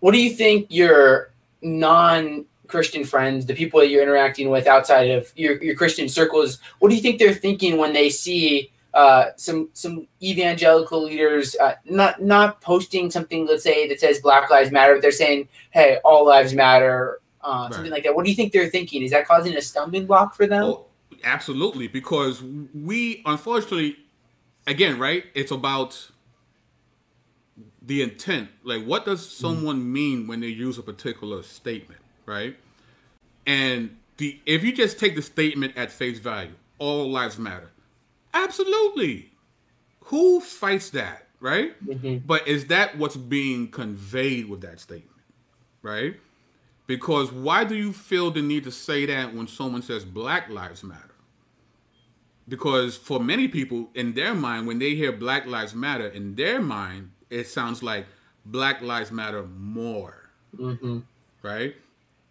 What 0.00 0.12
do 0.12 0.20
you 0.20 0.30
think 0.30 0.66
your 0.70 1.30
non-Christian 2.68 3.04
friends, 3.04 3.46
the 3.46 3.54
people 3.54 3.80
that 3.80 3.88
you're 3.88 4.02
interacting 4.02 4.50
with 4.50 4.66
outside 4.66 5.10
of 5.10 5.32
your, 5.36 5.62
your 5.62 5.74
Christian 5.74 6.08
circles, 6.08 6.58
what 6.78 6.90
do 6.90 6.94
you 6.94 7.02
think 7.02 7.18
they're 7.18 7.34
thinking 7.34 7.78
when 7.78 7.92
they 7.92 8.10
see 8.10 8.70
uh, 8.94 9.26
some 9.36 9.68
some 9.74 10.08
evangelical 10.22 11.04
leaders 11.04 11.54
uh, 11.56 11.74
not 11.84 12.22
not 12.22 12.60
posting 12.60 13.10
something, 13.10 13.46
let's 13.46 13.62
say 13.62 13.86
that 13.86 14.00
says 14.00 14.18
Black 14.20 14.50
Lives 14.50 14.70
Matter, 14.70 14.94
but 14.94 15.02
they're 15.02 15.12
saying, 15.12 15.46
"Hey, 15.70 15.98
all 16.04 16.26
lives 16.26 16.54
matter," 16.54 17.20
uh, 17.42 17.70
something 17.70 17.92
like 17.92 18.02
that. 18.04 18.16
What 18.16 18.24
do 18.24 18.30
you 18.30 18.36
think 18.36 18.52
they're 18.52 18.70
thinking? 18.70 19.02
Is 19.02 19.10
that 19.10 19.28
causing 19.28 19.54
a 19.56 19.60
stumbling 19.60 20.06
block 20.06 20.34
for 20.34 20.46
them? 20.46 20.64
oh, 20.64 20.86
absolutely. 21.22 21.86
Because 21.86 22.42
we, 22.42 23.22
unfortunately, 23.26 23.98
again, 24.66 24.98
right? 24.98 25.24
It's 25.34 25.52
about 25.52 26.10
the 27.82 28.02
intent. 28.02 28.48
Like, 28.64 28.84
what 28.84 29.04
does 29.04 29.28
someone 29.28 29.92
mean 29.92 30.26
when 30.26 30.40
they 30.40 30.48
use 30.48 30.78
a 30.78 30.82
particular 30.82 31.42
statement, 31.42 31.97
right? 32.28 32.56
And 33.46 33.96
the 34.18 34.38
if 34.46 34.62
you 34.62 34.72
just 34.72 34.98
take 34.98 35.16
the 35.16 35.22
statement 35.22 35.76
at 35.76 35.90
face 35.90 36.18
value, 36.18 36.54
all 36.78 37.10
lives 37.10 37.38
matter. 37.38 37.70
Absolutely. 38.34 39.32
Who 40.04 40.40
fights 40.40 40.90
that, 40.90 41.26
right? 41.40 41.74
Mhm. 41.84 42.26
But 42.26 42.46
is 42.46 42.66
that 42.66 42.98
what's 42.98 43.16
being 43.16 43.70
conveyed 43.70 44.48
with 44.48 44.60
that 44.60 44.78
statement, 44.80 45.20
right? 45.82 46.20
Because 46.86 47.32
why 47.32 47.64
do 47.64 47.74
you 47.74 47.92
feel 47.92 48.30
the 48.30 48.40
need 48.42 48.64
to 48.64 48.70
say 48.70 49.06
that 49.06 49.34
when 49.34 49.46
someone 49.46 49.82
says 49.82 50.04
Black 50.04 50.48
Lives 50.48 50.82
Matter? 50.82 51.14
Because 52.48 52.96
for 52.96 53.20
many 53.20 53.46
people, 53.48 53.90
in 53.94 54.14
their 54.14 54.34
mind, 54.34 54.66
when 54.66 54.78
they 54.78 54.94
hear 54.94 55.12
Black 55.12 55.44
Lives 55.46 55.74
Matter, 55.74 56.06
in 56.06 56.34
their 56.34 56.62
mind, 56.62 57.10
it 57.28 57.46
sounds 57.46 57.82
like 57.82 58.06
Black 58.46 58.80
Lives 58.80 59.12
Matter 59.12 59.42
more 59.44 60.30
Mhm. 60.56 61.02
right? 61.42 61.76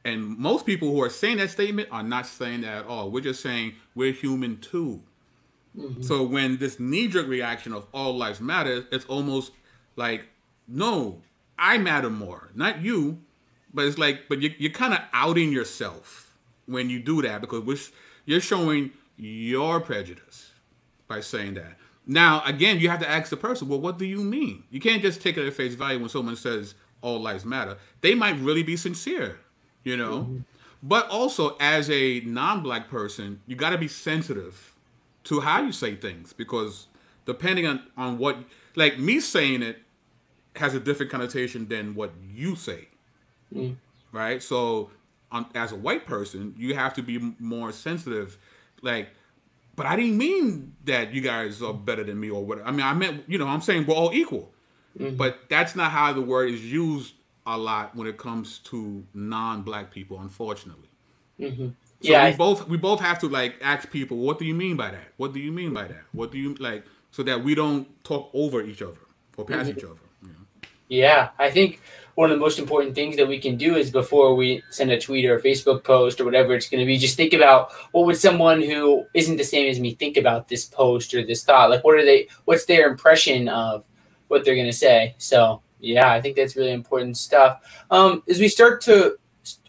And 0.08 0.38
most 0.38 0.66
people 0.66 0.90
who 0.90 1.02
are 1.04 1.10
saying 1.10 1.36
that 1.38 1.50
statement 1.50 1.90
are 1.92 2.02
not 2.02 2.26
saying 2.26 2.62
that 2.62 2.78
at 2.78 2.86
all. 2.86 3.12
We're 3.12 3.20
just 3.20 3.44
saying 3.44 3.74
we're 3.94 4.14
human 4.14 4.58
too. 4.58 5.02
Mm-hmm. 5.78 6.02
So 6.02 6.24
when 6.24 6.60
this 6.60 6.80
knee 6.80 7.10
jerk 7.10 7.28
reaction 7.28 7.74
of 7.74 7.88
all 7.94 8.16
lives 8.16 8.40
matter, 8.40 8.86
it's 8.90 9.04
almost 9.08 9.52
like, 9.98 10.24
no, 10.66 11.24
I 11.60 11.78
matter 11.78 12.10
more, 12.10 12.52
not 12.56 12.82
you. 12.82 13.20
But 13.74 13.84
it's 13.84 13.98
like, 13.98 14.30
but 14.30 14.42
you, 14.42 14.54
you're 14.58 14.72
kind 14.72 14.94
of 14.94 15.02
outing 15.12 15.52
yourself 15.52 16.38
when 16.68 16.90
you 16.90 17.00
do 17.00 17.22
that 17.24 17.42
because 17.42 17.92
you're 18.24 18.40
showing 18.40 18.92
your 19.18 19.82
prejudice 19.82 20.52
by 21.10 21.20
saying 21.20 21.56
that. 21.56 21.78
Now, 22.06 22.42
again, 22.46 22.80
you 22.80 22.88
have 22.88 23.02
to 23.02 23.10
ask 23.10 23.30
the 23.30 23.36
person, 23.36 23.68
well, 23.68 23.82
what 23.82 23.98
do 23.98 24.06
you 24.06 24.24
mean? 24.24 24.64
You 24.70 24.80
can't 24.80 25.02
just 25.02 25.22
take 25.22 25.36
it 25.36 25.46
at 25.46 25.54
face 25.54 25.76
value 25.76 26.00
when 26.00 26.08
someone 26.08 26.38
says 26.38 26.76
all 27.02 27.20
lives 27.20 27.44
matter. 27.44 27.78
They 28.00 28.16
might 28.16 28.40
really 28.40 28.64
be 28.64 28.78
sincere, 28.78 29.42
you 29.84 29.98
know? 29.98 30.20
Mm-hmm. 30.20 30.38
But 30.84 31.10
also, 31.10 31.58
as 31.60 31.90
a 31.90 32.20
non 32.22 32.62
black 32.62 32.90
person, 32.90 33.42
you 33.48 33.56
got 33.56 33.72
to 33.72 33.78
be 33.78 33.88
sensitive 33.88 34.76
to 35.26 35.42
how 35.42 35.62
you 35.62 35.72
say 35.72 35.96
things 35.96 36.34
because 36.34 36.88
depending 37.26 37.66
on, 37.66 37.84
on 37.98 38.18
what, 38.18 38.38
like 38.76 39.00
me 39.00 39.20
saying 39.20 39.64
it 39.64 39.80
has 40.56 40.74
a 40.74 40.80
different 40.80 41.12
connotation 41.12 41.68
than 41.68 41.96
what 41.96 42.12
you 42.34 42.56
say, 42.56 42.88
mm. 43.54 43.76
right? 44.12 44.42
So, 44.42 44.92
on, 45.32 45.48
as 45.56 45.72
a 45.72 45.76
white 45.76 46.06
person, 46.06 46.54
you 46.58 46.76
have 46.76 46.94
to 46.94 47.02
be 47.02 47.34
more 47.40 47.72
sensitive. 47.72 48.38
Like, 48.82 49.10
but 49.76 49.86
I 49.86 49.96
didn't 49.96 50.18
mean 50.18 50.76
that 50.86 51.14
you 51.14 51.22
guys 51.22 51.62
are 51.62 51.74
better 51.74 52.04
than 52.04 52.20
me 52.20 52.30
or 52.30 52.46
whatever. 52.46 52.68
I 52.68 52.72
mean, 52.72 52.86
I 52.86 52.94
meant, 52.94 53.24
you 53.28 53.38
know, 53.38 53.48
I'm 53.48 53.62
saying 53.62 53.86
we're 53.86 53.96
all 53.96 54.14
equal. 54.14 54.52
Mm-hmm. 54.98 55.16
But 55.16 55.42
that's 55.50 55.76
not 55.76 55.92
how 55.92 56.14
the 56.14 56.22
word 56.22 56.50
is 56.50 56.64
used 56.64 57.14
a 57.48 57.58
lot 57.58 57.96
when 57.96 58.08
it 58.08 58.18
comes 58.18 58.60
to 58.60 59.04
non-black 59.16 59.90
people, 59.90 60.20
unfortunately. 60.20 60.90
Mm-hmm. 61.40 61.68
So 61.68 61.74
yeah, 62.02 62.26
we 62.26 62.34
I... 62.34 62.36
both 62.36 62.68
we 62.68 62.78
both 62.78 63.00
have 63.00 63.18
to 63.20 63.28
like 63.28 63.56
ask 63.62 63.90
people, 63.90 64.18
what 64.18 64.38
do 64.38 64.46
you 64.46 64.54
mean 64.54 64.78
by 64.78 64.92
that? 64.92 65.14
What 65.18 65.34
do 65.34 65.40
you 65.40 65.52
mean 65.52 65.74
by 65.74 65.86
that? 65.88 66.04
What 66.12 66.32
do 66.32 66.38
you 66.38 66.54
like 66.56 66.84
so 67.10 67.24
that 67.24 67.44
we 67.44 67.56
don't 67.56 67.88
talk 68.04 68.30
over 68.34 68.62
each 68.62 68.84
other 68.84 69.08
or 69.38 69.46
past 69.46 69.70
mm-hmm. 69.70 69.80
each 69.80 69.86
other. 69.86 70.00
Yeah, 70.90 71.30
I 71.38 71.52
think 71.52 71.82
one 72.16 72.32
of 72.32 72.38
the 72.38 72.40
most 72.40 72.60
important 72.60 72.96
things 72.96 73.18
that 73.18 73.28
we 73.28 73.40
can 73.40 73.58
do 73.58 73.76
is 73.76 73.92
before 73.92 74.36
we 74.36 74.64
send 74.70 74.90
a 74.90 75.00
tweet 75.00 75.26
or 75.26 75.36
a 75.36 75.42
Facebook 75.42 75.84
post 75.84 76.22
or 76.22 76.26
whatever 76.26 76.54
it's 76.54 76.70
going 76.70 76.80
to 76.80 76.86
be, 76.86 76.98
just 76.98 77.18
think 77.18 77.34
about 77.34 77.72
what 77.92 78.06
would 78.06 78.18
someone 78.18 78.62
who 78.62 79.06
isn't 79.14 79.36
the 79.36 79.44
same 79.44 79.70
as 79.70 79.82
me 79.82 79.96
think 79.96 80.16
about 80.16 80.48
this 80.48 80.64
post 80.64 81.14
or 81.14 81.26
this 81.26 81.44
thought. 81.44 81.70
Like, 81.70 81.84
what 81.84 81.96
are 81.96 82.06
they? 82.06 82.30
What's 82.46 82.66
their 82.66 82.90
impression 82.90 83.50
of 83.50 83.86
what 84.30 84.46
they're 84.46 84.56
going 84.56 84.68
to 84.68 84.72
say? 84.74 85.16
So, 85.18 85.62
yeah, 85.80 86.12
I 86.12 86.22
think 86.22 86.36
that's 86.36 86.56
really 86.56 86.72
important 86.72 87.18
stuff. 87.18 87.64
Um, 87.92 88.24
as 88.30 88.40
we 88.40 88.48
start 88.48 88.82
to 88.82 89.18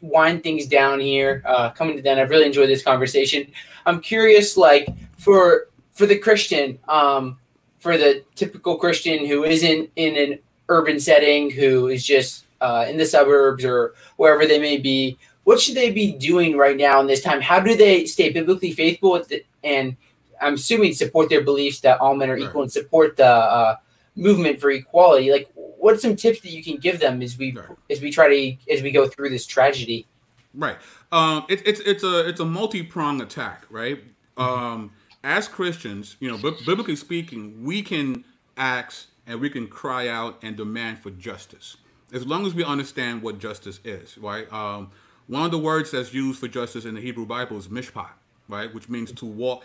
wind 0.00 0.42
things 0.42 0.66
down 0.66 1.00
here, 1.00 1.42
uh, 1.46 1.70
coming 1.70 1.96
to 1.96 2.02
the 2.02 2.10
end, 2.10 2.20
I've 2.20 2.30
really 2.30 2.46
enjoyed 2.46 2.68
this 2.68 2.82
conversation. 2.82 3.46
I'm 3.86 4.00
curious, 4.00 4.56
like 4.56 4.88
for 5.18 5.68
for 5.92 6.06
the 6.06 6.18
Christian, 6.18 6.78
um, 6.88 7.38
for 7.78 7.96
the 7.96 8.24
typical 8.34 8.76
Christian 8.76 9.26
who 9.26 9.44
isn't 9.44 9.90
in 9.96 10.16
an 10.16 10.38
urban 10.68 11.00
setting 11.00 11.50
who 11.50 11.88
is 11.88 12.04
just 12.04 12.44
uh, 12.60 12.86
in 12.88 12.96
the 12.96 13.06
suburbs 13.06 13.64
or 13.64 13.94
wherever 14.16 14.46
they 14.46 14.58
may 14.58 14.76
be, 14.76 15.18
what 15.44 15.60
should 15.60 15.74
they 15.74 15.90
be 15.90 16.12
doing 16.12 16.56
right 16.56 16.76
now 16.76 17.00
in 17.00 17.06
this 17.06 17.22
time? 17.22 17.40
How 17.40 17.60
do 17.60 17.76
they 17.76 18.04
stay 18.06 18.30
biblically 18.30 18.72
faithful 18.72 19.12
with 19.12 19.32
it? 19.32 19.46
And 19.64 19.96
I'm 20.40 20.54
assuming 20.54 20.92
support 20.92 21.30
their 21.30 21.42
beliefs 21.42 21.80
that 21.80 22.00
all 22.00 22.14
men 22.14 22.30
are 22.30 22.36
equal 22.36 22.60
right. 22.60 22.62
and 22.64 22.72
support 22.72 23.16
the 23.16 23.26
uh, 23.26 23.76
movement 24.14 24.60
for 24.60 24.70
equality. 24.70 25.32
Like, 25.32 25.50
what's 25.78 26.02
some 26.02 26.16
tips 26.16 26.40
that 26.40 26.50
you 26.50 26.62
can 26.62 26.76
give 26.76 27.00
them 27.00 27.22
as 27.22 27.38
we 27.38 27.52
right. 27.52 27.68
as 27.90 28.00
we 28.00 28.10
try 28.10 28.28
to 28.28 28.72
as 28.72 28.82
we 28.82 28.90
go 28.90 29.08
through 29.08 29.30
this 29.30 29.46
tragedy? 29.46 30.06
Right. 30.54 30.76
Um, 31.12 31.46
it, 31.48 31.66
it's 31.66 31.80
it's 31.80 32.02
a 32.02 32.28
it's 32.28 32.40
a 32.40 32.44
multi 32.44 32.82
pronged 32.82 33.22
attack, 33.22 33.64
right? 33.70 34.02
Mm-hmm. 34.36 34.42
Um, 34.42 34.92
as 35.24 35.48
Christians, 35.48 36.16
you 36.20 36.30
know, 36.30 36.38
b- 36.38 36.56
biblically 36.64 36.96
speaking, 36.96 37.64
we 37.64 37.82
can 37.82 38.24
ask 38.56 39.08
and 39.26 39.40
we 39.40 39.50
can 39.50 39.66
cry 39.68 40.08
out 40.08 40.38
and 40.42 40.56
demand 40.56 40.98
for 40.98 41.10
justice. 41.10 41.76
As 42.12 42.26
long 42.26 42.46
as 42.46 42.54
we 42.54 42.64
understand 42.64 43.22
what 43.22 43.38
justice 43.38 43.80
is, 43.84 44.16
right? 44.16 44.50
Um, 44.52 44.90
one 45.26 45.44
of 45.44 45.50
the 45.50 45.58
words 45.58 45.90
that's 45.90 46.14
used 46.14 46.40
for 46.40 46.48
justice 46.48 46.86
in 46.86 46.94
the 46.94 47.00
Hebrew 47.02 47.26
Bible 47.26 47.58
is 47.58 47.68
mishpat, 47.68 48.12
right? 48.48 48.72
Which 48.72 48.88
means 48.88 49.12
to 49.12 49.26
walk, 49.26 49.64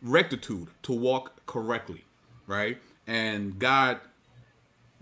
rectitude, 0.00 0.68
to 0.84 0.92
walk 0.92 1.44
correctly, 1.44 2.04
right? 2.46 2.78
And 3.06 3.58
God, 3.58 4.00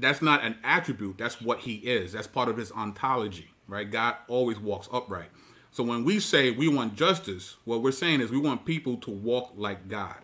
that's 0.00 0.22
not 0.22 0.42
an 0.44 0.56
attribute, 0.64 1.18
that's 1.18 1.40
what 1.40 1.60
He 1.60 1.74
is. 1.76 2.12
That's 2.12 2.26
part 2.26 2.48
of 2.48 2.56
His 2.56 2.72
ontology, 2.72 3.50
right? 3.68 3.90
God 3.90 4.16
always 4.28 4.58
walks 4.58 4.88
upright. 4.92 5.30
So 5.70 5.84
when 5.84 6.04
we 6.04 6.18
say 6.18 6.50
we 6.50 6.68
want 6.68 6.96
justice, 6.96 7.56
what 7.64 7.82
we're 7.82 7.92
saying 7.92 8.20
is 8.20 8.30
we 8.30 8.38
want 8.38 8.64
people 8.64 8.96
to 8.98 9.10
walk 9.10 9.52
like 9.56 9.88
God, 9.88 10.16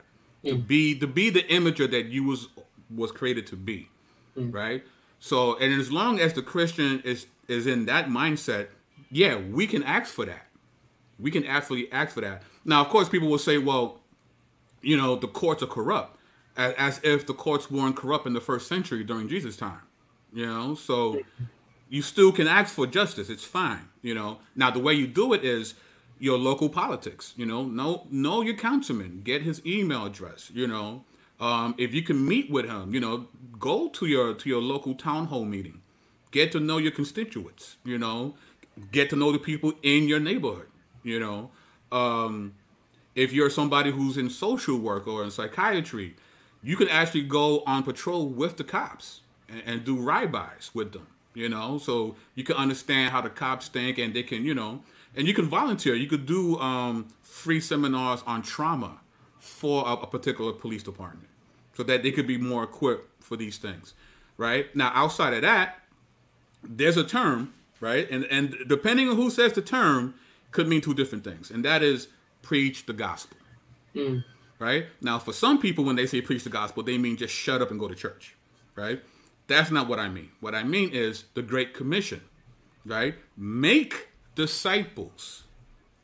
to 0.44 0.56
mm. 0.56 0.66
be 0.66 0.98
to 0.98 1.06
be 1.06 1.30
the 1.30 1.42
imager 1.44 1.90
that 1.90 2.06
you 2.06 2.24
was 2.24 2.48
was 2.94 3.12
created 3.12 3.46
to 3.48 3.56
be, 3.56 3.88
mm. 4.36 4.52
right? 4.52 4.84
So, 5.18 5.56
and 5.58 5.72
as 5.80 5.90
long 5.90 6.20
as 6.20 6.32
the 6.32 6.42
Christian 6.42 7.00
is 7.04 7.26
is 7.48 7.66
in 7.66 7.86
that 7.86 8.08
mindset, 8.08 8.68
yeah, 9.10 9.36
we 9.36 9.66
can 9.66 9.82
ask 9.82 10.12
for 10.12 10.24
that. 10.24 10.46
We 11.18 11.30
can 11.30 11.46
actually 11.46 11.90
ask 11.92 12.14
for 12.14 12.20
that. 12.20 12.42
Now, 12.64 12.82
of 12.82 12.88
course, 12.88 13.08
people 13.08 13.28
will 13.28 13.38
say, 13.38 13.58
well, 13.58 14.00
you 14.82 14.96
know, 14.96 15.16
the 15.16 15.28
courts 15.28 15.62
are 15.62 15.66
corrupt, 15.66 16.15
as, 16.56 17.00
if 17.02 17.26
the 17.26 17.34
courts 17.34 17.70
weren't 17.70 17.96
corrupt 17.96 18.26
in 18.26 18.32
the 18.32 18.40
first 18.40 18.68
century 18.68 19.04
during 19.04 19.28
Jesus' 19.28 19.56
time. 19.56 19.82
You 20.32 20.46
know, 20.46 20.74
so 20.74 21.20
you 21.88 22.02
still 22.02 22.32
can 22.32 22.46
ask 22.46 22.74
for 22.74 22.86
justice. 22.86 23.30
It's 23.30 23.44
fine. 23.44 23.88
You 24.02 24.14
know, 24.14 24.38
now 24.54 24.70
the 24.70 24.80
way 24.80 24.94
you 24.94 25.06
do 25.06 25.32
it 25.32 25.44
is 25.44 25.74
your 26.18 26.38
local 26.38 26.68
politics. 26.68 27.34
You 27.36 27.46
know, 27.46 27.64
know 27.64 28.06
know 28.10 28.42
your 28.42 28.56
councilman, 28.56 29.22
get 29.24 29.42
his 29.42 29.64
email 29.64 30.06
address. 30.06 30.50
You 30.52 30.66
know, 30.66 31.04
um, 31.40 31.74
if 31.78 31.94
you 31.94 32.02
can 32.02 32.26
meet 32.26 32.50
with 32.50 32.66
him, 32.66 32.94
you 32.94 33.00
know, 33.00 33.28
go 33.58 33.88
to 33.88 34.06
your 34.06 34.34
to 34.34 34.48
your 34.48 34.62
local 34.62 34.94
town 34.94 35.26
hall 35.26 35.44
meeting, 35.44 35.80
get 36.30 36.52
to 36.52 36.60
know 36.60 36.78
your 36.78 36.92
constituents. 36.92 37.76
You 37.84 37.98
know, 37.98 38.34
get 38.92 39.10
to 39.10 39.16
know 39.16 39.32
the 39.32 39.38
people 39.38 39.72
in 39.82 40.08
your 40.08 40.20
neighborhood. 40.20 40.68
You 41.02 41.20
know, 41.20 41.50
um, 41.92 42.54
if 43.14 43.32
you're 43.32 43.50
somebody 43.50 43.90
who's 43.90 44.16
in 44.16 44.28
social 44.28 44.78
work 44.78 45.06
or 45.06 45.22
in 45.22 45.30
psychiatry, 45.30 46.16
you 46.66 46.76
can 46.76 46.88
actually 46.88 47.22
go 47.22 47.62
on 47.66 47.84
patrol 47.84 48.28
with 48.28 48.56
the 48.56 48.64
cops 48.64 49.20
and, 49.48 49.62
and 49.64 49.84
do 49.84 49.96
ride-bys 49.96 50.70
with 50.74 50.92
them. 50.92 51.06
You 51.32 51.50
know, 51.50 51.76
so 51.76 52.16
you 52.34 52.44
can 52.44 52.56
understand 52.56 53.10
how 53.10 53.20
the 53.20 53.28
cops 53.28 53.68
think, 53.68 53.98
and 53.98 54.14
they 54.14 54.22
can, 54.22 54.42
you 54.42 54.54
know, 54.54 54.82
and 55.14 55.28
you 55.28 55.34
can 55.34 55.46
volunteer. 55.46 55.94
You 55.94 56.06
could 56.06 56.24
do 56.24 56.58
um, 56.58 57.08
free 57.20 57.60
seminars 57.60 58.22
on 58.26 58.40
trauma 58.40 59.00
for 59.38 59.86
a, 59.86 59.92
a 59.92 60.06
particular 60.06 60.52
police 60.52 60.82
department 60.82 61.28
so 61.74 61.82
that 61.82 62.02
they 62.02 62.10
could 62.10 62.26
be 62.26 62.38
more 62.38 62.64
equipped 62.64 63.22
for 63.22 63.36
these 63.36 63.58
things, 63.58 63.92
right? 64.38 64.74
Now, 64.74 64.90
outside 64.94 65.34
of 65.34 65.42
that, 65.42 65.80
there's 66.64 66.96
a 66.96 67.04
term, 67.04 67.52
right? 67.80 68.10
And 68.10 68.24
and 68.30 68.56
depending 68.66 69.10
on 69.10 69.16
who 69.16 69.28
says 69.28 69.52
the 69.52 69.60
term, 69.60 70.14
could 70.52 70.66
mean 70.66 70.80
two 70.80 70.94
different 70.94 71.22
things, 71.22 71.50
and 71.50 71.62
that 71.66 71.82
is 71.82 72.08
preach 72.40 72.86
the 72.86 72.94
gospel, 72.94 73.36
mm. 73.94 74.24
Right? 74.58 74.86
Now, 75.00 75.18
for 75.18 75.32
some 75.32 75.60
people, 75.60 75.84
when 75.84 75.96
they 75.96 76.06
say 76.06 76.20
preach 76.20 76.44
the 76.44 76.50
gospel, 76.50 76.82
they 76.82 76.98
mean 76.98 77.16
just 77.16 77.34
shut 77.34 77.62
up 77.62 77.70
and 77.70 77.80
go 77.80 77.88
to 77.88 77.94
church, 77.94 78.34
right? 78.74 79.02
That's 79.46 79.70
not 79.70 79.88
what 79.88 79.98
I 79.98 80.08
mean. 80.08 80.30
What 80.40 80.54
I 80.54 80.64
mean 80.64 80.90
is 80.92 81.24
the 81.34 81.42
Great 81.42 81.74
Commission, 81.74 82.22
right? 82.84 83.14
Make 83.36 84.08
disciples. 84.34 85.44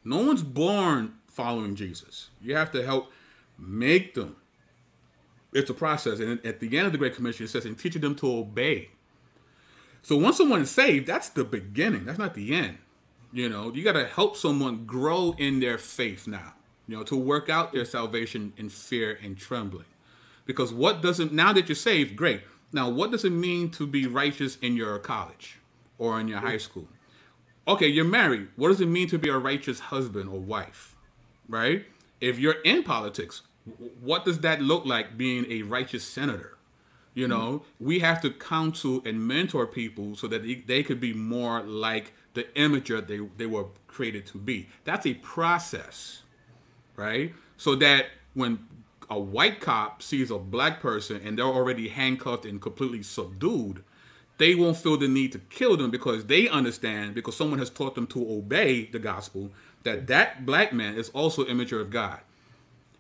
No 0.05 0.25
one's 0.25 0.43
born 0.43 1.15
following 1.27 1.75
Jesus. 1.75 2.31
You 2.41 2.57
have 2.57 2.71
to 2.73 2.85
help 2.85 3.11
make 3.59 4.15
them. 4.15 4.37
It's 5.53 5.71
a 5.71 5.75
process. 5.75 6.19
And 6.19 6.45
at 6.47 6.61
the 6.61 6.77
end 6.77 6.87
of 6.87 6.93
the 6.93 6.99
Great 6.99 7.15
Commission, 7.15 7.45
it 7.45 7.49
says, 7.49 7.65
and 7.65 7.79
teaching 7.79 8.01
them 8.01 8.15
to 8.17 8.39
obey. 8.39 8.91
So 10.03 10.17
once 10.17 10.37
someone 10.37 10.63
is 10.63 10.71
saved, 10.71 11.07
that's 11.07 11.29
the 11.29 11.45
beginning. 11.45 12.05
That's 12.05 12.19
not 12.19 12.35
the 12.35 12.55
end. 12.55 12.79
You 13.33 13.49
know, 13.49 13.73
you 13.73 13.85
got 13.85 13.93
to 13.93 14.07
help 14.07 14.37
someone 14.37 14.85
grow 14.85 15.35
in 15.39 15.61
their 15.61 15.79
faith 15.79 16.27
now, 16.27 16.55
you 16.87 16.97
know, 16.97 17.03
to 17.05 17.17
work 17.17 17.49
out 17.49 17.73
their 17.73 17.85
salvation 17.85 18.53
in 18.57 18.69
fear 18.69 19.19
and 19.23 19.37
trembling. 19.37 19.87
Because 20.45 20.73
what 20.73 21.03
doesn't, 21.03 21.33
now 21.33 21.53
that 21.53 21.69
you're 21.69 21.77
saved, 21.77 22.17
great. 22.17 22.43
Now, 22.73 22.89
what 22.89 23.11
does 23.11 23.25
it 23.25 23.31
mean 23.31 23.71
to 23.73 23.87
be 23.87 24.07
righteous 24.07 24.57
in 24.57 24.77
your 24.77 24.99
college 24.99 25.59
or 25.99 26.19
in 26.19 26.29
your 26.29 26.41
high 26.41 26.59
school? 26.59 26.89
Okay, 27.69 27.87
you're 27.87 28.05
married. 28.05 28.49
What 28.57 28.69
does 28.69 28.81
it 28.81 28.87
mean 28.87 29.09
to 29.09 29.19
be 29.19 29.29
a 29.29 29.39
righteous 29.39 29.79
husband 29.79 30.29
or 30.29 30.41
wife? 30.41 30.97
Right? 31.49 31.87
If 32.21 32.39
you're 32.39 32.61
in 32.63 32.83
politics, 32.83 33.43
what 34.01 34.25
does 34.25 34.41
that 34.41 34.61
look 34.61 34.85
like 34.85 35.17
being 35.17 35.47
a 35.51 35.63
righteous 35.63 36.05
senator? 36.05 36.57
You 37.15 37.29
know, 37.29 37.59
mm-hmm. 37.59 37.87
we 37.87 37.99
have 37.99 38.23
to 38.23 38.31
counsel 38.31 39.03
and 39.05 39.27
mentor 39.29 39.67
people 39.67 40.17
so 40.17 40.27
that 40.29 40.43
they, 40.43 40.55
they 40.55 40.83
could 40.83 40.99
be 40.99 41.13
more 41.13 41.63
like 41.63 42.15
the 42.33 42.45
imager 42.57 43.07
they, 43.07 43.19
they 43.37 43.47
were 43.47 43.67
created 43.87 44.27
to 44.29 44.39
be. 44.39 44.69
That's 44.85 45.07
a 45.07 45.15
process, 45.15 46.22
right? 46.97 47.35
So 47.57 47.75
that 47.77 48.07
when 48.35 48.67
a 49.11 49.19
white 49.19 49.61
cop 49.61 50.03
sees 50.03 50.31
a 50.31 50.39
black 50.39 50.81
person 50.81 51.21
and 51.25 51.39
they're 51.39 51.45
already 51.45 51.89
handcuffed 51.89 52.45
and 52.45 52.61
completely 52.61 53.03
subdued, 53.03 53.85
they 54.39 54.55
won't 54.55 54.77
feel 54.77 54.97
the 54.97 55.09
need 55.09 55.33
to 55.33 55.39
kill 55.39 55.77
them 55.77 55.91
because 55.91 56.25
they 56.27 56.49
understand 56.49 57.15
because 57.15 57.37
someone 57.37 57.59
has 57.59 57.71
taught 57.71 57.95
them 57.95 58.07
to 58.09 58.31
obey 58.33 58.87
the 58.87 58.99
gospel 58.99 59.51
that 59.85 60.07
that 60.07 60.47
black 60.47 60.73
man 60.73 60.95
is 60.97 61.09
also 61.11 61.45
immature 61.45 61.81
of 61.81 61.91
God. 61.91 62.21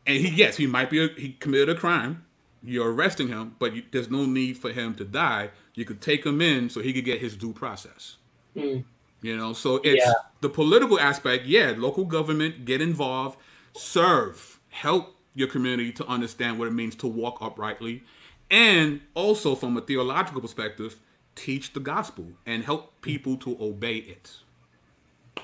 And 0.06 0.16
he, 0.18 0.28
yes, 0.30 0.56
he 0.56 0.66
might 0.66 0.90
be, 0.90 1.04
a, 1.04 1.08
he 1.08 1.32
committed 1.38 1.68
a 1.68 1.74
crime. 1.74 2.24
You're 2.62 2.92
arresting 2.92 3.28
him, 3.28 3.56
but 3.58 3.74
you, 3.74 3.82
there's 3.90 4.10
no 4.10 4.24
need 4.24 4.58
for 4.58 4.70
him 4.72 4.94
to 4.96 5.04
die. 5.04 5.50
You 5.74 5.84
could 5.84 6.00
take 6.00 6.26
him 6.26 6.40
in 6.40 6.68
so 6.70 6.80
he 6.80 6.92
could 6.92 7.04
get 7.04 7.20
his 7.20 7.36
due 7.36 7.52
process. 7.52 8.16
Mm. 8.56 8.84
You 9.20 9.36
know, 9.36 9.52
so 9.52 9.76
it's 9.84 10.04
Yeah. 10.04 10.12
the 10.40 10.48
political 10.48 10.98
aspect. 10.98 11.46
Yeah, 11.46 11.74
local 11.76 12.04
government, 12.04 12.64
get 12.64 12.80
involved, 12.80 13.38
serve, 13.74 14.60
help 14.70 15.16
your 15.34 15.48
community 15.48 15.92
to 15.92 16.06
understand 16.06 16.58
what 16.58 16.68
it 16.68 16.72
means 16.72 16.94
to 16.96 17.06
walk 17.06 17.38
uprightly. 17.40 18.02
And 18.50 19.00
also, 19.14 19.54
from 19.54 19.76
a 19.76 19.80
theological 19.80 20.40
perspective, 20.40 21.00
teach 21.34 21.72
the 21.72 21.80
gospel 21.80 22.26
and 22.44 22.64
help 22.64 23.00
people 23.00 23.36
to 23.38 23.56
obey 23.60 23.96
it. 23.96 24.36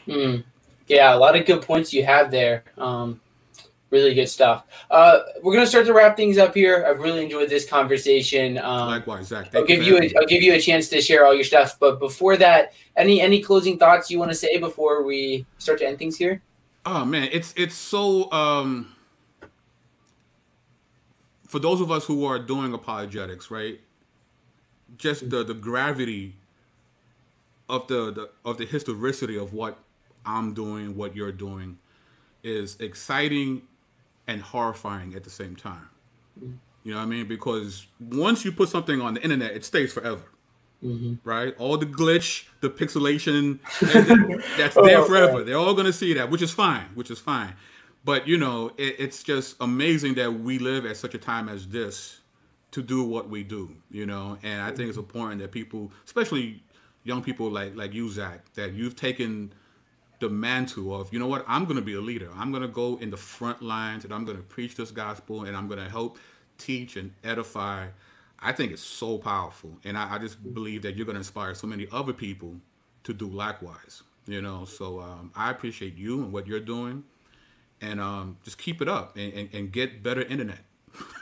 Mm. 0.06 0.44
Yeah, 0.86 1.14
a 1.14 1.16
lot 1.16 1.36
of 1.36 1.46
good 1.46 1.62
points 1.62 1.92
you 1.92 2.04
have 2.04 2.30
there. 2.30 2.64
Um, 2.76 3.20
really 3.90 4.14
good 4.14 4.28
stuff. 4.28 4.64
Uh, 4.90 5.20
we're 5.42 5.54
gonna 5.54 5.66
start 5.66 5.86
to 5.86 5.94
wrap 5.94 6.16
things 6.16 6.38
up 6.38 6.54
here. 6.54 6.84
I've 6.86 7.00
really 7.00 7.24
enjoyed 7.24 7.48
this 7.48 7.68
conversation. 7.68 8.58
Um, 8.58 8.88
Likewise, 8.88 9.28
Zach. 9.28 9.54
I'll 9.54 9.64
give 9.64 9.82
you 9.82 9.98
a. 9.98 10.12
I'll 10.18 10.26
give 10.26 10.42
you 10.42 10.54
a 10.54 10.60
chance 10.60 10.88
to 10.90 11.00
share 11.00 11.26
all 11.26 11.34
your 11.34 11.44
stuff. 11.44 11.78
But 11.78 11.98
before 11.98 12.36
that, 12.38 12.72
any 12.96 13.20
any 13.20 13.42
closing 13.42 13.78
thoughts 13.78 14.10
you 14.10 14.18
want 14.18 14.30
to 14.30 14.34
say 14.34 14.58
before 14.58 15.02
we 15.02 15.46
start 15.58 15.78
to 15.80 15.86
end 15.86 15.98
things 15.98 16.16
here? 16.16 16.42
Oh 16.90 17.04
man, 17.04 17.28
it's 17.32 17.52
it's 17.54 17.74
so 17.74 18.32
um 18.32 18.96
for 21.46 21.58
those 21.58 21.82
of 21.82 21.90
us 21.90 22.06
who 22.06 22.24
are 22.24 22.38
doing 22.38 22.72
apologetics, 22.72 23.50
right? 23.50 23.78
Just 24.96 25.28
the 25.28 25.44
the 25.44 25.52
gravity 25.52 26.36
of 27.68 27.86
the, 27.88 28.10
the 28.10 28.30
of 28.42 28.56
the 28.56 28.64
historicity 28.64 29.36
of 29.36 29.52
what 29.52 29.76
I'm 30.24 30.54
doing, 30.54 30.96
what 30.96 31.14
you're 31.14 31.30
doing 31.30 31.76
is 32.42 32.80
exciting 32.80 33.62
and 34.26 34.40
horrifying 34.40 35.14
at 35.14 35.24
the 35.24 35.30
same 35.30 35.56
time. 35.56 35.90
You 36.40 36.92
know 36.92 36.96
what 36.96 37.02
I 37.02 37.06
mean? 37.06 37.28
Because 37.28 37.86
once 38.00 38.46
you 38.46 38.52
put 38.52 38.70
something 38.70 39.02
on 39.02 39.12
the 39.12 39.22
internet, 39.22 39.52
it 39.52 39.62
stays 39.62 39.92
forever. 39.92 40.22
Mm-hmm. 40.84 41.28
Right? 41.28 41.54
All 41.58 41.76
the 41.76 41.86
glitch, 41.86 42.44
the 42.60 42.70
pixelation, 42.70 43.58
that's 44.56 44.74
there 44.76 44.98
Oh, 44.98 45.06
forever. 45.06 45.42
They're 45.42 45.56
all 45.56 45.74
gonna 45.74 45.92
see 45.92 46.14
that, 46.14 46.30
which 46.30 46.42
is 46.42 46.52
fine, 46.52 46.86
which 46.94 47.10
is 47.10 47.18
fine. 47.18 47.54
But 48.04 48.28
you 48.28 48.36
know, 48.36 48.72
it, 48.76 48.96
it's 48.98 49.22
just 49.22 49.56
amazing 49.60 50.14
that 50.14 50.32
we 50.32 50.58
live 50.58 50.86
at 50.86 50.96
such 50.96 51.14
a 51.14 51.18
time 51.18 51.48
as 51.48 51.66
this 51.68 52.20
to 52.70 52.82
do 52.82 53.02
what 53.02 53.28
we 53.28 53.42
do. 53.42 53.74
You 53.90 54.06
know, 54.06 54.38
and 54.42 54.62
I 54.62 54.68
think 54.68 54.88
it's 54.88 54.90
mm-hmm. 54.90 55.00
important 55.00 55.40
that 55.40 55.50
people, 55.50 55.92
especially 56.04 56.62
young 57.02 57.22
people 57.22 57.50
like 57.50 57.74
like 57.74 57.92
you, 57.92 58.08
Zach, 58.08 58.52
that 58.54 58.72
you've 58.72 58.94
taken 58.94 59.52
the 60.20 60.28
mantle 60.28 61.00
of, 61.00 61.12
you 61.12 61.18
know 61.18 61.26
what, 61.26 61.44
I'm 61.46 61.64
going 61.64 61.76
to 61.76 61.82
be 61.82 61.94
a 61.94 62.00
leader. 62.00 62.28
I'm 62.36 62.50
going 62.50 62.62
to 62.62 62.68
go 62.68 62.96
in 62.96 63.10
the 63.10 63.16
front 63.16 63.62
lines 63.62 64.04
and 64.04 64.12
I'm 64.12 64.24
going 64.24 64.36
to 64.36 64.42
preach 64.42 64.74
this 64.74 64.90
gospel 64.90 65.44
and 65.44 65.56
I'm 65.56 65.68
going 65.68 65.78
to 65.78 65.88
help 65.88 66.18
teach 66.58 66.96
and 66.96 67.12
edify. 67.22 67.86
I 68.40 68.52
think 68.52 68.72
it's 68.72 68.82
so 68.82 69.18
powerful. 69.18 69.78
And 69.84 69.98
I, 69.98 70.14
I 70.14 70.18
just 70.18 70.42
believe 70.54 70.82
that 70.82 70.96
you're 70.96 71.06
going 71.06 71.14
to 71.14 71.20
inspire 71.20 71.54
so 71.54 71.66
many 71.66 71.86
other 71.92 72.12
people 72.12 72.56
to 73.04 73.12
do 73.12 73.28
likewise. 73.28 74.02
You 74.26 74.42
know, 74.42 74.64
so 74.64 75.00
um, 75.00 75.32
I 75.34 75.50
appreciate 75.50 75.96
you 75.96 76.22
and 76.22 76.32
what 76.32 76.46
you're 76.46 76.60
doing. 76.60 77.04
And 77.80 78.00
um, 78.00 78.36
just 78.44 78.58
keep 78.58 78.82
it 78.82 78.88
up 78.88 79.16
and, 79.16 79.32
and, 79.32 79.48
and 79.52 79.72
get 79.72 80.02
better 80.02 80.22
internet. 80.22 80.58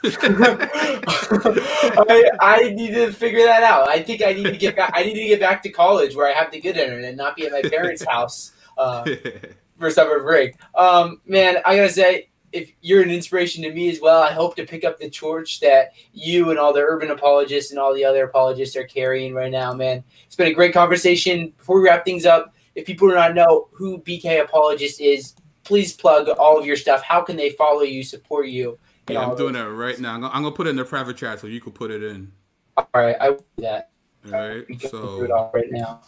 I, 0.04 2.30
I 2.40 2.70
need 2.70 2.94
to 2.94 3.12
figure 3.12 3.44
that 3.44 3.62
out. 3.62 3.88
I 3.88 4.02
think 4.02 4.22
I 4.22 4.32
need 4.32 4.44
to 4.44 4.56
get 4.56 4.76
back. 4.76 4.92
I 4.94 5.04
need 5.04 5.14
to 5.14 5.26
get 5.26 5.40
back 5.40 5.62
to 5.64 5.70
college 5.70 6.14
where 6.14 6.28
I 6.28 6.32
have 6.32 6.50
the 6.50 6.60
good 6.60 6.76
internet 6.76 7.04
and 7.04 7.16
not 7.16 7.36
be 7.36 7.46
at 7.46 7.52
my 7.52 7.62
parents' 7.62 8.04
house 8.08 8.52
uh, 8.78 9.04
for 9.78 9.90
summer 9.90 10.20
break. 10.20 10.54
Um, 10.74 11.20
man, 11.26 11.58
I 11.64 11.76
gotta 11.76 11.90
say, 11.90 12.28
if 12.56 12.72
you're 12.80 13.02
an 13.02 13.10
inspiration 13.10 13.62
to 13.62 13.72
me 13.72 13.90
as 13.90 14.00
well, 14.00 14.22
I 14.22 14.32
hope 14.32 14.56
to 14.56 14.64
pick 14.64 14.82
up 14.82 14.98
the 14.98 15.10
torch 15.10 15.60
that 15.60 15.92
you 16.14 16.48
and 16.50 16.58
all 16.58 16.72
the 16.72 16.80
urban 16.80 17.10
apologists 17.10 17.70
and 17.70 17.78
all 17.78 17.94
the 17.94 18.04
other 18.04 18.24
apologists 18.24 18.74
are 18.76 18.84
carrying 18.84 19.34
right 19.34 19.52
now. 19.52 19.74
Man, 19.74 20.02
it's 20.24 20.36
been 20.36 20.46
a 20.46 20.54
great 20.54 20.72
conversation. 20.72 21.52
Before 21.58 21.78
we 21.78 21.86
wrap 21.86 22.04
things 22.04 22.24
up, 22.24 22.54
if 22.74 22.86
people 22.86 23.08
do 23.08 23.14
not 23.14 23.34
know 23.34 23.68
who 23.72 23.98
BK 23.98 24.42
Apologist 24.42 25.00
is, 25.02 25.34
please 25.64 25.92
plug 25.92 26.28
all 26.30 26.58
of 26.58 26.64
your 26.64 26.76
stuff. 26.76 27.02
How 27.02 27.20
can 27.20 27.36
they 27.36 27.50
follow 27.50 27.82
you, 27.82 28.02
support 28.02 28.48
you? 28.48 28.78
yeah, 29.08 29.20
I'm 29.20 29.36
doing 29.36 29.52
that 29.52 29.70
right 29.70 29.98
now. 30.00 30.14
I'm 30.14 30.22
gonna, 30.22 30.32
I'm 30.32 30.42
gonna 30.42 30.54
put 30.54 30.66
it 30.66 30.70
in 30.70 30.76
the 30.76 30.84
private 30.84 31.18
chat 31.18 31.40
so 31.40 31.46
you 31.46 31.60
can 31.60 31.72
put 31.72 31.90
it 31.90 32.02
in. 32.02 32.32
All 32.78 32.88
right, 32.94 33.16
I 33.20 33.30
will 33.30 33.44
do 33.56 33.62
that. 33.62 33.90
All 34.24 34.32
right. 34.32 34.66
Can 34.66 34.78
do 34.78 34.86
it 34.86 34.90
So 34.90 35.32
all 35.32 35.50
right 35.52 35.70
now. 35.70 36.00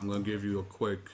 I'm 0.00 0.08
gonna 0.08 0.24
give 0.24 0.44
you 0.44 0.58
a 0.58 0.64
quick. 0.64 1.08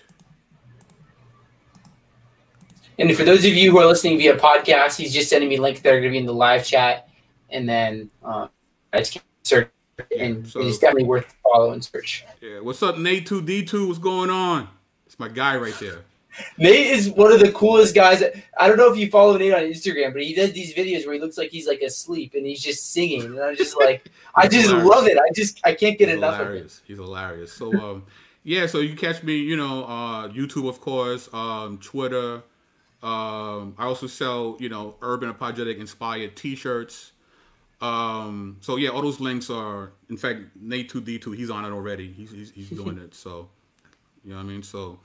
And 3.01 3.17
for 3.17 3.25
those 3.25 3.41
of 3.47 3.53
you 3.55 3.71
who 3.71 3.79
are 3.79 3.87
listening 3.87 4.19
via 4.19 4.37
podcast, 4.37 4.97
he's 4.97 5.13
just 5.13 5.31
sending 5.31 5.49
me 5.49 5.57
links 5.59 5.81
that 5.81 5.91
are 5.93 6.01
going 6.01 6.05
to 6.05 6.11
be 6.11 6.19
in 6.19 6.27
the 6.27 6.35
live 6.35 6.65
chat, 6.65 7.09
and 7.51 7.69
then 7.69 8.11
uh, 8.25 8.47
I 8.93 8.99
just 8.99 9.19
search, 9.43 9.71
and 10.19 10.47
so- 10.47 10.61
it's 10.61 10.79
definitely 10.79 11.05
worth 11.05 11.27
the 11.29 11.35
follow 11.43 11.73
and 11.73 11.83
search. 11.85 12.25
Yeah, 12.41 12.61
what's 12.61 12.83
up, 12.83 12.99
Nate 12.99 13.27
two 13.27 13.43
D 13.43 13.65
two? 13.65 13.87
What's 13.89 13.99
going 13.99 14.31
on? 14.31 14.69
It's 15.07 15.19
my 15.19 15.29
guy 15.29 15.57
right 15.57 15.75
there. 15.81 16.01
Nate 16.59 16.87
is 16.87 17.11
one 17.11 17.33
of 17.33 17.41
the 17.41 17.51
coolest 17.53 17.93
guys. 17.95 18.23
I 18.59 18.69
don't 18.69 18.77
know 18.77 18.93
if 18.93 18.97
you 18.99 19.11
follow 19.11 19.37
Nate 19.37 19.53
on 19.53 19.63
Instagram, 19.63 20.13
but 20.13 20.23
he 20.23 20.33
does 20.35 20.53
these 20.53 20.73
videos 20.75 21.05
where 21.05 21.15
he 21.15 21.21
looks 21.21 21.37
like 21.37 21.51
he's 21.51 21.67
like 21.67 21.81
asleep 21.81 22.35
and 22.35 22.47
he's 22.47 22.63
just 22.63 22.93
singing, 22.93 23.23
and 23.25 23.41
I'm 23.41 23.57
just 23.57 23.77
like, 23.79 24.07
I 24.35 24.47
just 24.47 24.69
hilarious. 24.69 24.89
love 24.89 25.07
it. 25.09 25.19
I 25.19 25.29
just 25.35 25.61
I 25.65 25.75
can't 25.75 25.99
get 25.99 26.09
He's 26.09 26.19
enough 26.19 26.35
of 26.35 26.41
it. 26.43 26.45
hilarious. 26.51 26.83
He's 26.87 26.99
hilarious. 26.99 27.53
So 27.53 27.73
um, 27.81 28.05
yeah. 28.45 28.67
So 28.67 28.79
you 28.79 28.95
catch 28.95 29.23
me, 29.23 29.39
you 29.39 29.57
know, 29.57 29.85
uh, 29.85 30.29
YouTube 30.29 30.69
of 30.69 30.81
course, 30.81 31.29
um, 31.33 31.79
Twitter. 31.79 32.43
Um, 33.03 33.75
I 33.79 33.85
also 33.85 34.07
sell, 34.07 34.57
you 34.61 34.69
know, 34.69 34.97
urban 35.01 35.29
apologetic 35.29 35.79
inspired 35.79 36.37
T-shirts. 36.37 37.13
Um, 37.81 38.59
so 38.61 38.77
yeah, 38.77 38.91
all 38.91 39.01
those 39.01 39.21
links 39.21 39.49
are. 39.49 39.93
In 40.11 40.19
fact, 40.19 40.41
Nate 40.61 40.91
two 40.91 41.01
D 41.01 41.19
two, 41.19 41.33
he's 41.33 41.49
on 41.49 41.65
it 41.65 41.71
already. 41.71 42.13
He's 42.13 42.31
he's, 42.31 42.51
he's 42.51 42.69
doing 42.69 42.99
it. 42.99 43.15
So 43.15 43.49
you 44.23 44.31
know 44.31 44.37
what 44.37 44.43
I 44.43 44.47
mean. 44.47 44.63
So 44.63 45.01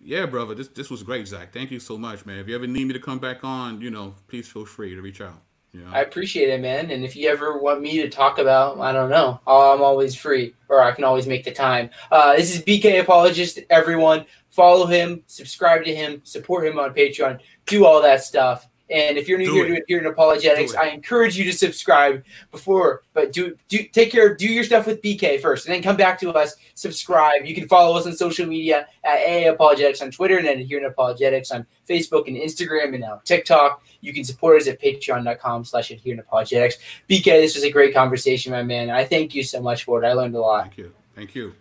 yeah, 0.00 0.26
brother, 0.26 0.54
this 0.54 0.68
this 0.68 0.88
was 0.88 1.02
great, 1.02 1.26
Zach. 1.26 1.52
Thank 1.52 1.72
you 1.72 1.80
so 1.80 1.98
much, 1.98 2.24
man. 2.24 2.38
If 2.38 2.46
you 2.48 2.54
ever 2.54 2.68
need 2.68 2.86
me 2.86 2.92
to 2.92 3.00
come 3.00 3.18
back 3.18 3.42
on, 3.42 3.80
you 3.80 3.90
know, 3.90 4.14
please 4.28 4.46
feel 4.46 4.64
free 4.64 4.94
to 4.94 5.02
reach 5.02 5.20
out. 5.20 5.40
Know? 5.74 5.90
I 5.90 6.00
appreciate 6.00 6.50
it, 6.50 6.60
man. 6.60 6.90
And 6.90 7.02
if 7.02 7.16
you 7.16 7.30
ever 7.30 7.58
want 7.58 7.80
me 7.80 8.02
to 8.02 8.10
talk 8.10 8.38
about, 8.38 8.78
I 8.78 8.92
don't 8.92 9.08
know, 9.08 9.40
I'm 9.46 9.82
always 9.82 10.14
free, 10.14 10.54
or 10.68 10.82
I 10.82 10.92
can 10.92 11.04
always 11.04 11.26
make 11.26 11.44
the 11.44 11.52
time. 11.52 11.88
Uh, 12.10 12.36
this 12.36 12.54
is 12.54 12.62
BK 12.62 13.00
Apologist. 13.00 13.58
Everyone, 13.70 14.26
follow 14.50 14.84
him, 14.86 15.22
subscribe 15.26 15.84
to 15.84 15.94
him, 15.94 16.20
support 16.24 16.66
him 16.66 16.78
on 16.78 16.92
Patreon, 16.92 17.40
do 17.64 17.86
all 17.86 18.02
that 18.02 18.22
stuff. 18.22 18.68
And 18.90 19.16
if 19.16 19.28
you're 19.28 19.38
new 19.38 19.46
Do 19.46 19.54
here 19.54 19.64
it. 19.64 19.68
to 19.68 19.82
Adherent 19.82 20.06
Apologetics, 20.06 20.72
it. 20.72 20.78
I 20.78 20.88
encourage 20.88 21.38
you 21.38 21.44
to 21.44 21.52
subscribe 21.52 22.24
before, 22.50 23.02
but 23.14 23.32
do 23.32 23.56
do 23.68 23.82
take 23.84 24.12
care 24.12 24.34
do 24.34 24.46
your 24.46 24.64
stuff 24.64 24.86
with 24.86 25.00
BK 25.02 25.40
first, 25.40 25.66
and 25.66 25.74
then 25.74 25.82
come 25.82 25.96
back 25.96 26.20
to 26.20 26.30
us. 26.32 26.56
Subscribe. 26.74 27.46
You 27.46 27.54
can 27.54 27.68
follow 27.68 27.96
us 27.96 28.06
on 28.06 28.12
social 28.12 28.46
media 28.46 28.86
at 29.04 29.18
AA 29.18 29.50
Apologetics 29.50 30.02
on 30.02 30.10
Twitter, 30.10 30.36
and 30.36 30.46
then 30.46 30.58
Adherent 30.58 30.86
Apologetics 30.86 31.50
on 31.50 31.66
Facebook 31.88 32.28
and 32.28 32.36
Instagram, 32.36 32.90
and 32.90 33.00
now 33.00 33.20
TikTok. 33.24 33.82
You 34.00 34.12
can 34.12 34.24
support 34.24 34.60
us 34.60 34.68
at 34.68 34.80
patreon.com 34.80 35.64
slash 35.64 35.90
adherent 35.90 36.20
apologetics. 36.20 36.76
BK, 37.08 37.24
this 37.24 37.54
was 37.54 37.64
a 37.64 37.70
great 37.70 37.94
conversation, 37.94 38.52
my 38.52 38.62
man. 38.62 38.90
I 38.90 39.04
thank 39.04 39.34
you 39.34 39.42
so 39.42 39.62
much 39.62 39.84
for 39.84 40.02
it. 40.02 40.06
I 40.06 40.12
learned 40.12 40.34
a 40.34 40.40
lot. 40.40 40.64
Thank 40.64 40.78
you. 40.78 40.92
Thank 41.14 41.34
you. 41.34 41.54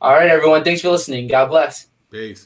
All 0.00 0.12
right, 0.12 0.30
everyone. 0.30 0.64
Thanks 0.64 0.82
for 0.82 0.90
listening. 0.90 1.26
God 1.26 1.46
bless. 1.46 1.88
Peace. 2.10 2.42